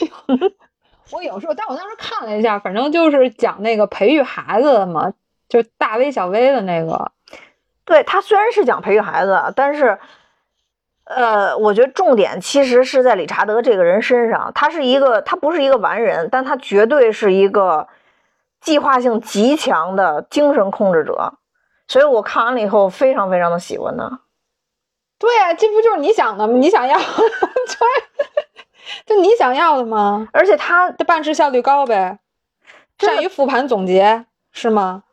[1.12, 5.12] 我有时候，但我当时看了一下，反正就是讲那个培育孩子的嘛，
[5.49, 7.12] 就大 V 小 V 的那个。
[7.85, 9.99] 对他虽然是讲培育孩子，但是，
[11.05, 14.51] 呃，我觉得重点其实是在理查德这个人身上。
[14.55, 17.87] 他是一个，他不是一个完人，但他绝对是一个。
[18.61, 21.35] 计划性极强的精神控制者，
[21.87, 24.20] 所以我看完了以后非常非常的喜欢他。
[25.18, 26.55] 对啊，这不就是你想的吗？
[26.57, 26.99] 你想要，
[29.07, 30.28] 就你想要的吗？
[30.32, 32.18] 而且他的办事效率高呗，
[32.99, 35.05] 善于复盘总结是吗？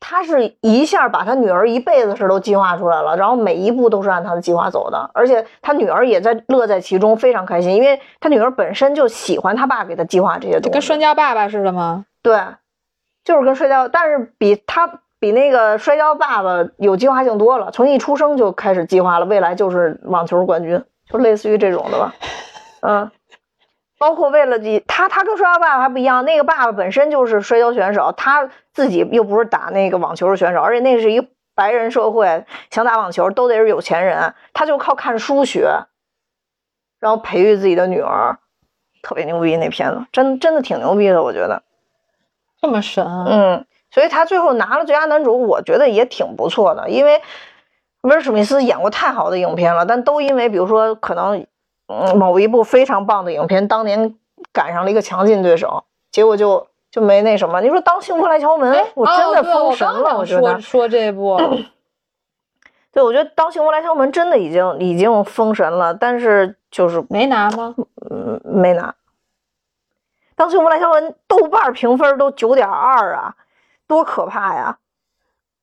[0.00, 12.04] 他是一下把他女儿一辈子事都计划出来了，然后每一步都是按他的计划走的，而且他女儿也在乐在其中，非常开心，因为他女儿本身就喜欢他爸给他计划这些东西，跟摔跤爸爸似的吗？
[12.22, 12.38] 对。
[13.24, 17.70] 就是跟摔跤，但是比他比那个摔跤爸爸有计划性多了。
[17.70, 22.14] 从一出生就开始计划了，未来就是网球冠军，就类似于这种的吧。
[22.86, 23.10] 嗯，
[23.98, 35.86] 包括为了你，他他跟摔跤爸爸还不一样，那个爸爸本身就是摔跤选手，他自己又不是打那个网球的选手，而且那是一白人社会，想打网球都得是有钱人，他就靠看书学，
[37.00, 38.36] 然后培育自己的女儿，
[39.02, 39.56] 特别牛逼。
[39.56, 41.62] 那片子真真的挺牛逼的，我觉得。
[42.60, 47.22] 这么神，嗯，所以他最后拿了最佳男主，我觉得也挺不错的，因为
[48.00, 51.46] 威尔史密斯演过太好的影片了，但都因为比如说可能，
[51.86, 54.16] 嗯，某一部非常棒的影片当年
[54.52, 57.60] 赶上了一个强劲对手，结果就就没那什么。
[57.60, 61.38] 你说当幸福来敲门，我真的封神了，我觉得说这部，
[62.90, 67.76] 对，我觉得当幸福来敲门真的已经已经封神了，但是就是没拿吗？
[68.10, 68.92] 嗯，没拿。
[70.34, 73.36] 当幸福来敲门，豆瓣评分都九点二啊，
[73.86, 74.78] 多可怕呀！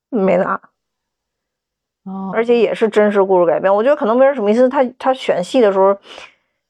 [0.10, 0.60] 没拿，
[2.04, 3.74] 哦，而且也是真实故事改编。
[3.74, 5.98] 我觉得可能威尔史密斯他他选戏的时候，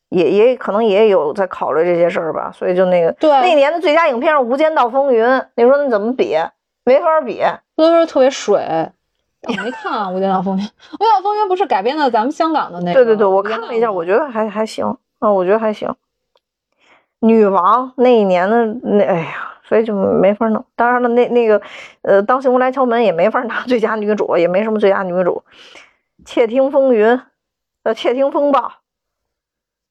[0.09, 2.51] 也也可能也有在考虑这些事儿吧。
[2.53, 5.25] 所以就那个，对，那年的最佳影片是《无间道风云》，
[5.55, 6.37] 你说你怎么比？
[6.83, 7.41] 没法比，
[7.75, 8.57] 所以说特别水。
[9.43, 12.93] 我没看啊，《无间道风云》，《无间道风云》不是改编的咱们香港的那个？
[12.93, 14.85] 对对对，我看了一下，我觉得还还行
[15.17, 15.95] 啊，我觉得还行。
[17.19, 20.65] 女王那一年的那哎呀，所以就没法弄。
[20.76, 21.61] 当然了，那那个
[22.01, 25.41] 呃，当幸福来敲门也没法拿 最佳女主，也没什么最佳女主。
[26.26, 27.22] 窃听风云，
[27.84, 28.69] 呃，窃听风暴。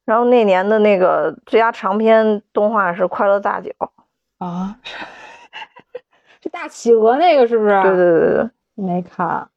[0.05, 3.71] 然后那年的那个最佳长篇动画是《快乐大脚》
[4.45, 4.77] 啊，
[6.43, 7.83] 这大企鹅那个是不是？
[7.83, 9.49] 对对对对，没看。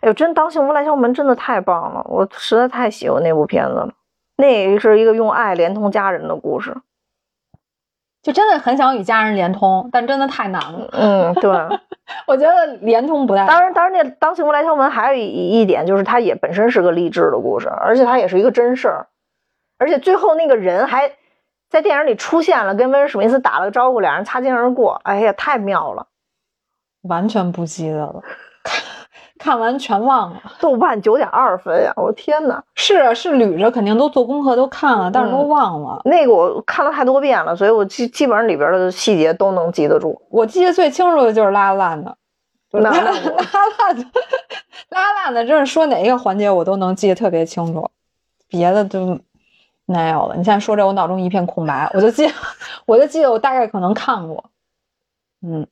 [0.00, 3.92] 哎呦，真当幸福来敲门真的太棒了，我实在太喜欢那部片子了。
[4.36, 6.72] 那是一个用爱连通家人的故事。
[8.26, 10.88] 就真的很想与家人连通，但真的太难了。
[10.98, 11.48] 嗯，对，
[12.26, 13.46] 我觉得连通不太。
[13.46, 19.06] 当然，当然，那当幸福来敲门还有一一点就是，它也本身是个励志的故事，而且它也是一个真事儿，
[19.78, 21.12] 而且最后那个人还
[21.70, 25.00] 在电影里出现了，跟威尔史密斯打了个招呼，两人擦肩而过。
[25.04, 26.08] 哎呀，太妙了，
[27.02, 28.24] 完全不记得了。
[29.38, 31.92] 看完全忘了，豆瓣九点二分呀！
[31.96, 36.00] 我天哪，是啊，是捋着，肯定都做功课都看了，但是都忘了。
[36.04, 40.20] 那个我看了太多遍了，所以我基基本上里边的细节都能记得住。
[40.30, 42.16] 我记得最清楚的就是拉烂的，
[42.70, 43.36] 拉烂 的，
[44.90, 47.90] 拉烂的，真是说哪一个环节我都能记得特别清楚，
[48.48, 49.18] 别的就
[49.84, 50.34] 没有了。
[50.36, 52.26] 你现在说这，我脑中一片空白，我就记，
[52.86, 54.44] 我就记得我大概可能看过，
[55.42, 55.66] 嗯。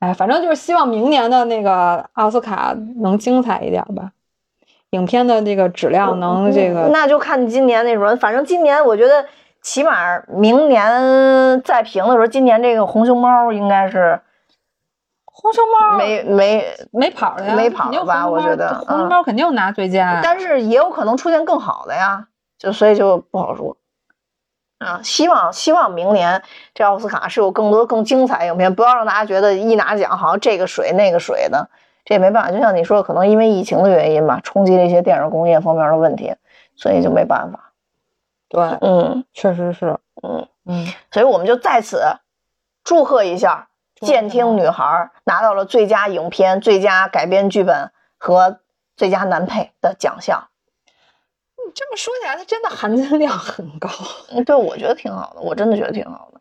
[0.00, 4.12] 哎，反正就是希望明年的那个奥斯卡能精彩一点吧，
[4.90, 8.14] 影片的这个质量能这个，那就看今年那什么。
[8.16, 9.26] 反正今年我觉得，
[9.60, 14.20] 起码明年再评的时候，今年这个红熊猫应该是
[15.24, 18.28] 红熊猫没没没跑的呀，没跑吧？
[18.28, 23.76] 我觉得红熊猫肯定拿最佳，但是也有可能出现更好的呀，就所以就不好说。
[24.78, 31.68] 啊，希望希望明年这奥斯卡是有更多更精彩影片，不要让大家觉得一拿奖好像这个水那个水的，
[32.04, 32.50] 这也没办法。
[32.52, 36.32] 就像你说，可能因为疫情的原因吧，冲击了一些电影工业方面的问题，
[36.76, 37.72] 所以就没办法。
[38.48, 42.00] 对，嗯确实是，嗯，嗯，所以我们就在此
[42.84, 43.68] 祝贺一下
[44.06, 44.84] 《监听女孩》
[45.24, 48.60] 拿到了最佳影片、最佳改编剧本和
[48.96, 50.44] 最佳男配的奖项。
[51.68, 53.90] 你这么说起来，它真的含金量很高。
[54.30, 56.40] 嗯，对，我觉得挺好的，我真的觉得挺好的。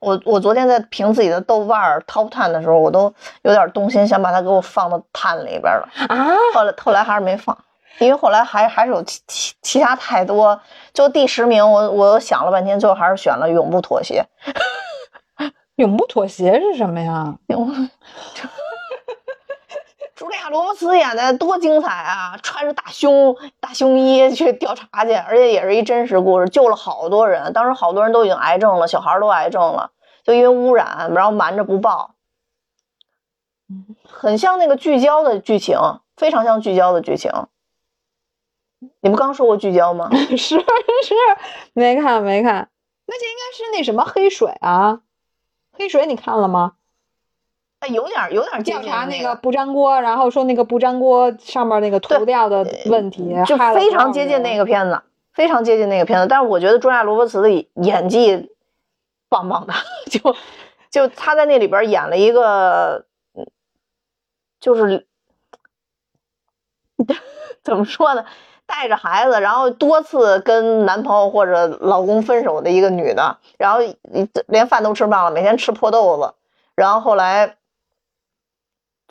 [0.00, 3.12] 我我昨天在评自己的豆瓣儿 Top Ten 的时候，我都
[3.42, 5.88] 有点动心，想把它给我放到 Ten 里边了。
[6.08, 7.56] 啊，后来后来还是没放，
[7.98, 10.58] 因为后来还还是有其其其他太多。
[10.94, 14.24] 就第十名，我我想了半天，最后还是选了《永不妥协》。
[15.76, 17.34] 永不妥协是什么呀？
[17.48, 17.68] 永
[20.22, 20.28] 不。
[20.28, 22.38] 茱莉亚·罗伯茨演的多精彩啊！
[22.42, 27.52] 穿着大胸大胸衣去调查去，而且也是一真实故事，救了好多人。
[27.52, 29.90] 当时好多人都已经癌症了，小孩都癌症了，
[30.22, 32.14] 就因为污染，然后瞒着不报。
[34.06, 35.76] 很像那个聚焦的剧情，
[36.16, 37.32] 非常像聚焦的剧情。
[39.00, 40.08] 你们刚说过聚焦吗？
[40.14, 40.58] 是是，
[41.72, 42.68] 没看没看。
[43.06, 45.00] 那这应该是那什么黑水啊？
[45.72, 46.74] 黑水你看了吗？
[47.82, 55.02] 哎，有点有点调查那个个不粘锅，然后说那个不粘锅上面那个涂料的问题，就非常接近那个片子，
[55.32, 56.28] 非常接近那个片子。
[56.28, 57.50] 但是我觉得中亚·罗伯茨的
[57.82, 58.52] 演技
[59.28, 59.74] 棒棒的，
[60.08, 60.36] 就
[60.90, 63.04] 就他在那里边演了一个，
[63.34, 63.44] 嗯
[64.60, 65.08] 就是
[67.64, 68.24] 怎么说呢，
[68.64, 73.80] 带着孩子，然后多次跟男朋友或者老公分手的一个女的，然后
[74.46, 76.32] 连饭都吃不上了，每天吃破豆子，
[76.76, 77.56] 然后后来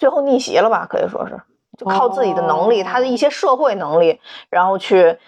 [0.02, 1.39] 最后逆袭了吧，可以说是。
[1.78, 5.20] 就靠自己的能力，他的一些社会能力，然后去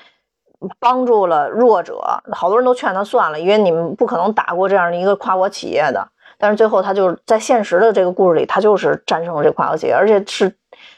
[0.80, 2.01] 帮助了弱者。
[2.32, 6.07] 好多人都劝他算了，因为你们不可能打过这样的一个跨国企业的。
[6.39, 10.55] 但是最后他就是在现实的这个故事里，他就是战胜了这跨国企业，而且是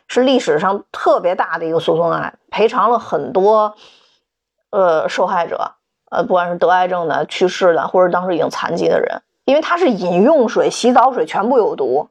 [0.08, 3.76] 是历史上特别大的一个诉讼案，赔偿了很多
[4.70, 5.74] 呃受害者，
[6.10, 12.08] 呃不管是得癌症的、去世的，或者当时已经残疾的人，因为他是饮用水、洗澡水全部有毒，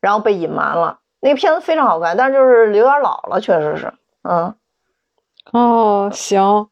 [0.00, 0.98] 然后被隐瞒了。
[1.20, 3.92] 那个片子非常好看，但是就是有点老了，确实是，
[4.22, 4.54] 嗯，
[5.52, 6.68] 哦，行，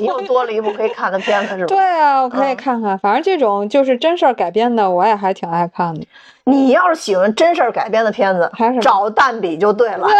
[0.00, 1.66] 又多了一部可以看的片子，是吧？
[1.66, 2.98] 对啊，我可以嗯看看。
[2.98, 6.06] 反正这种就是真事儿改编的，我也还挺爱看的。
[6.44, 10.06] 你要是喜欢真事儿改编的片子还是找蛋比就对了。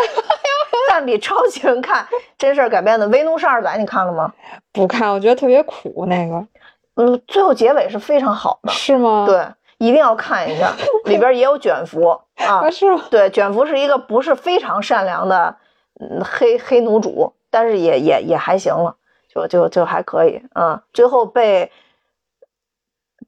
[0.91, 2.07] 蛋比超喜欢看
[2.39, 4.33] 真事儿改编的《为奴十二载》，你看了吗？
[4.73, 6.47] 不看，我觉得特别苦那个，
[6.95, 9.47] 嗯，最后结尾是非常好的，是吗？，对，
[9.79, 10.73] 一定要看一下。
[11.07, 13.05] 里边也有卷福啊啊，，是吗？
[13.11, 15.57] 对，卷福是一个不是非常善良的
[16.01, 18.97] 嗯黑黑奴主，但是也也也还行了，
[19.29, 20.83] 就就就还可以啊。
[20.93, 21.73] 最后被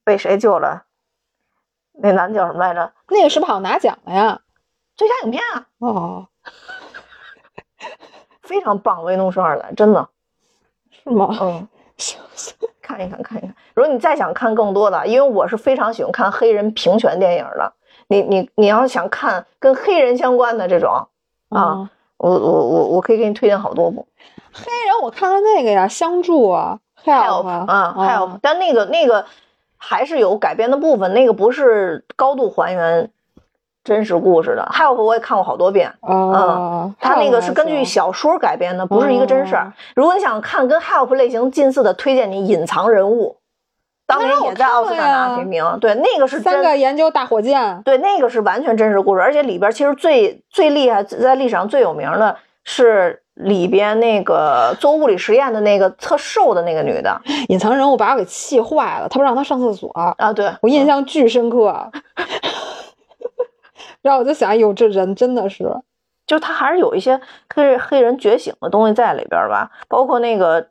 [0.04, 0.84] 被谁救了？
[2.02, 2.92] 那男的叫什么来着？
[3.08, 4.40] 那个是不是好像拿奖了呀？
[4.96, 6.28] 最佳影片啊，哦，
[8.42, 10.08] 非常棒，《为奴十二代》真的，
[10.90, 11.28] 是吗？
[11.40, 12.54] 嗯，行行，
[12.96, 13.54] 看一看看一看。
[13.74, 17.72] 如果你再想看更多的，因为我是非常喜欢看黑人平权电影的，
[18.08, 20.90] 你你你要想看跟黑人相关的这种
[21.50, 24.06] 啊，嗯，我我我我可以给你推荐好多部。
[24.52, 29.24] 黑人我看看那个呀，相助啊 help 啊啊 help，但那个那个
[29.76, 33.10] 还是有改编的部分，那个不是高度还原
[33.90, 34.64] 真实故事的。
[34.72, 39.72] help 我也看过好多遍，嗯，它那个是根据小说改编的，不是一个真事儿哦。
[39.96, 43.36] 如果你想看跟 help 类型近似的，推荐你隐藏人物，
[44.06, 45.64] 当年也在奥斯卡拿提名。
[45.80, 61.90] 对，那个是三真个研究大火箭，对，那个是完全真实故事，而且里边其实最最厉害，在历史上最有名的是里边那个做物理实验的那个特瘦的那个女的隐藏人物把我给气坏了，他不让他上厕所，啊，对我印象巨深刻。
[64.02, 65.64] 然后我就想，有，这人真的是，
[66.26, 67.20] 就是他还是有一些
[67.54, 70.68] 黑黑人觉醒的东西在里边吧，包括那个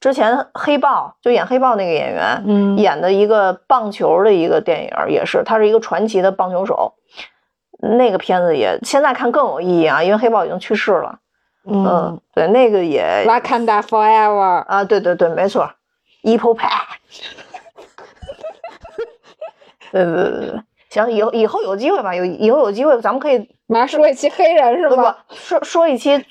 [0.00, 6.94] 之前黑豹就演黑豹那个演员，嗯演的一个棒球的一个电影也是，他是一个传奇的棒球手。
[7.84, 11.18] 那个片子也现在看更有意义啊，因为黑豹已经去世了。
[11.64, 15.68] 嗯嗯，对，那个也，Wakanda Forever，啊，对对对，没错
[16.22, 16.68] ，Apple Pie。
[19.90, 20.62] 对对对对对，
[20.92, 25.16] 行，以后以后有机会吧，有以后有机会咱们可以马上说一期黑人是不不吧？
[25.30, 26.22] 说说一期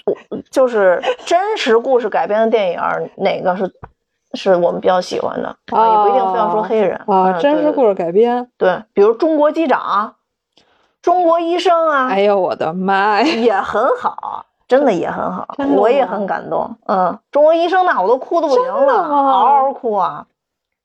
[0.51, 2.79] 就是真实故事改编的电影，
[3.17, 3.71] 哪个是
[4.33, 5.87] 是我们比较喜欢的啊？
[5.87, 8.47] 也不一定非要说黑人啊，嗯真实故事改编。
[8.57, 10.13] 对对，比如中国机长、
[11.01, 13.25] 中国医生啊，哎呦我的妈呀！
[13.25, 16.75] 也很好，真的也很好我也很感动。
[16.85, 20.27] 嗯，中国医生那我都哭的不行了，嗷嗷哭啊！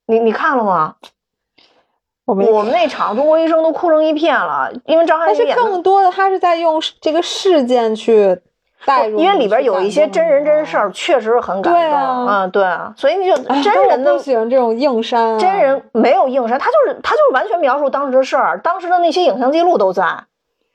[0.07, 0.95] 你你看了吗？
[2.27, 8.37] 我们我们那场中国医生都哭成一片了，因为张翰但是予演的更多的他是在用这个事件去
[8.85, 10.91] 带入，因为里边有一些真人真事儿。
[10.91, 11.73] 确实是很感动。
[11.73, 20.05] 对啊嗯，对啊，所以你就真人的不喜欢这种硬删、啊，真人没有硬删，他就是他就是完全描述当时的事儿，当时的那些影像记录都在。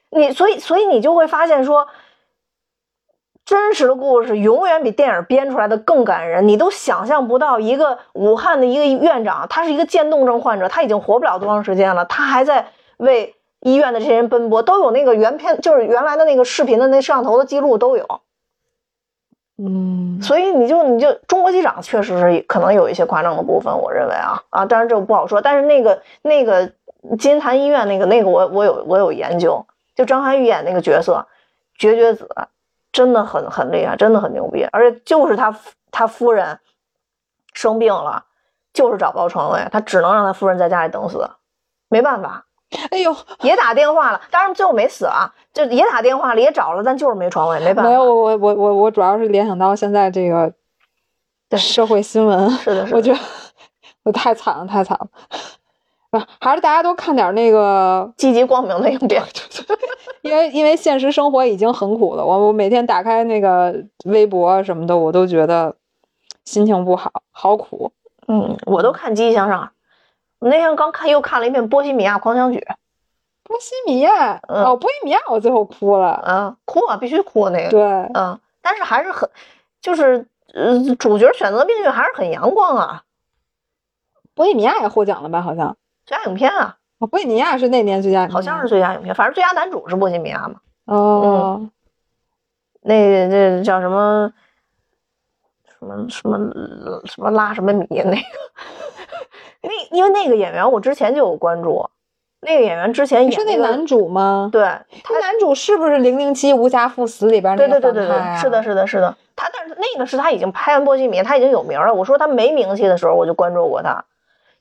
[0.10, 1.88] 你所以所以你就会发现说，
[3.52, 6.48] 真实的故事永远比电影编出来的更感人。
[6.48, 18.22] 你都想象不到，一个武汉的一个院长，他是一个渐冻症患者，他已经活不了多长时间了，他还在为医院的这些人奔波，都有那个原片，就是原来的那个视频的那摄像头的记录都有。
[19.58, 25.42] 嗯，所以你就你就中国机长确实是可能有一些夸张的部分，我认为啊啊，当然这个不好说。
[25.42, 26.72] 但是那个那个
[27.20, 31.28] 金银潭医院那个那个我我有我有研究，就张涵予演那个角色
[31.78, 32.30] 绝绝子，
[32.92, 34.64] 真的很很厉害，真的很牛逼。
[34.72, 35.56] 而且就是他
[35.92, 36.60] 他夫人
[37.54, 38.26] 生病了，
[38.74, 41.30] 就是找不到床位，他只能让他夫人在家里等死，
[41.90, 42.46] 没办法，
[42.92, 47.90] 哎呦，也打电话了，当然最后没死啊，就也打电话了，也找了，但就是没床位，没办法。
[47.90, 50.54] 没有，我我我我我主要是联想到现在这个
[51.50, 53.20] 对社会新闻，是的，是的，我觉得
[54.04, 55.08] 我太惨了，太惨了。
[56.12, 59.24] 啊，还是大家都看点那个，积极光明的影片。
[60.22, 65.76] 因为因为现实生活已经很苦了，我我每天打开那个微博什么的，我都觉得
[66.46, 67.92] 心情不好，好苦。
[68.28, 69.72] 嗯，我都看积极向上。
[70.40, 72.60] 我那天刚看又看了一遍《波西米亚狂想曲》，
[73.44, 76.22] 波西米亚，嗯哦，波西米亚，我最后哭了。
[76.28, 77.70] 嗯，哭啊，必须哭那个。
[77.70, 77.82] 对，
[78.14, 79.30] 嗯，但是还是很，
[79.82, 83.04] 就是呃，主角选择命运还是很阳光啊。
[84.36, 85.42] 波西米亚也获奖了吧？
[85.42, 85.78] 好像。
[86.12, 90.56] 最佳影片啊，哦，波西米亚是那年最佳影片，好像是最佳影片，反正最佳男主是波西米亚嘛。
[90.86, 91.70] 哦，
[92.82, 94.30] 那那叫什么？
[95.80, 96.38] 什么什么
[97.06, 98.10] 什么拉什么米那个？
[99.62, 101.90] 那因为那个演员我之前就有关注，
[102.42, 104.50] 那个演员之前你演个是那男主吗？
[104.52, 104.62] 对
[105.04, 108.36] 他男主是不是《零零七无暇赴死》里边那对对个对对对，反派啊？
[108.36, 109.16] 是的，是的，是的。
[109.36, 111.94] 他但是那个是他已经拍完《波西米亚》，他已经有名了。
[111.94, 114.04] 我说他没名气的时候，我就关注过他。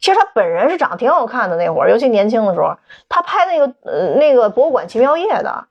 [0.00, 2.74] 其实他本人是长得挺好看的，那会儿，尤其年轻的时候，
[3.08, 5.66] 他拍那个呃那个《博物馆奇妙夜》的，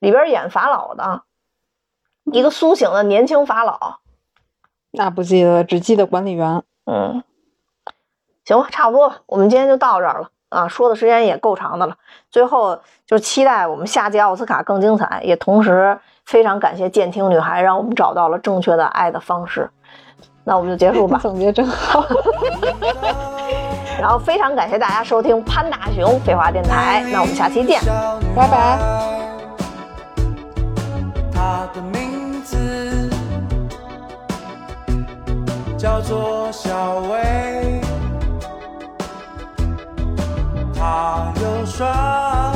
[0.00, 1.22] 里边演法老的，
[2.24, 4.00] 一个苏醒的年轻法老。
[4.90, 6.62] 那不记得，只记得管理员。
[6.84, 7.24] 嗯，
[8.44, 11.96] 行吧，差不多了，我们今天就到这儿了啊，说的时间也够长的了。
[12.30, 19.70] 最后就期待我们下届奥斯卡更精彩，也同时非常感谢健听女孩，让我们找到了正确的爱的方式。
[20.44, 22.04] 那我们就结束吧， 总结真好。
[24.04, 27.80] 然后非常感谢大家收听潘大雄废话电台，那我们下期见。
[28.36, 28.78] 拜拜。
[31.32, 33.08] 他的名字
[35.78, 37.80] 叫做小薇，
[40.78, 42.52] 她有双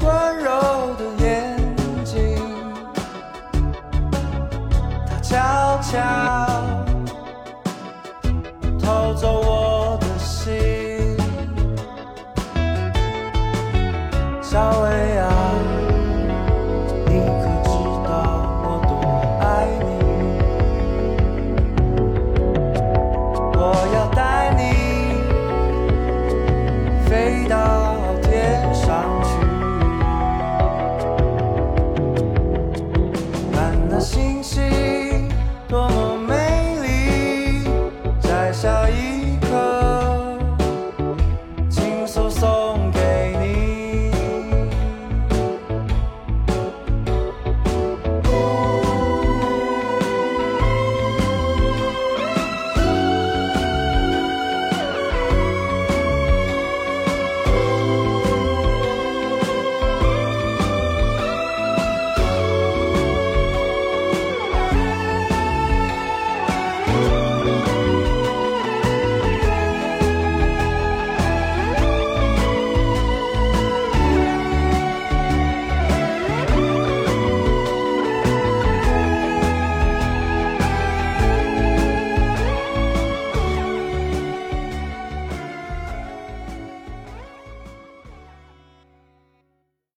[0.00, 0.50] 温柔
[0.98, 1.56] 的眼
[2.04, 2.42] 睛，
[5.08, 6.47] 她悄悄。
[9.20, 11.16] 走我的心。
[14.40, 14.97] 稍微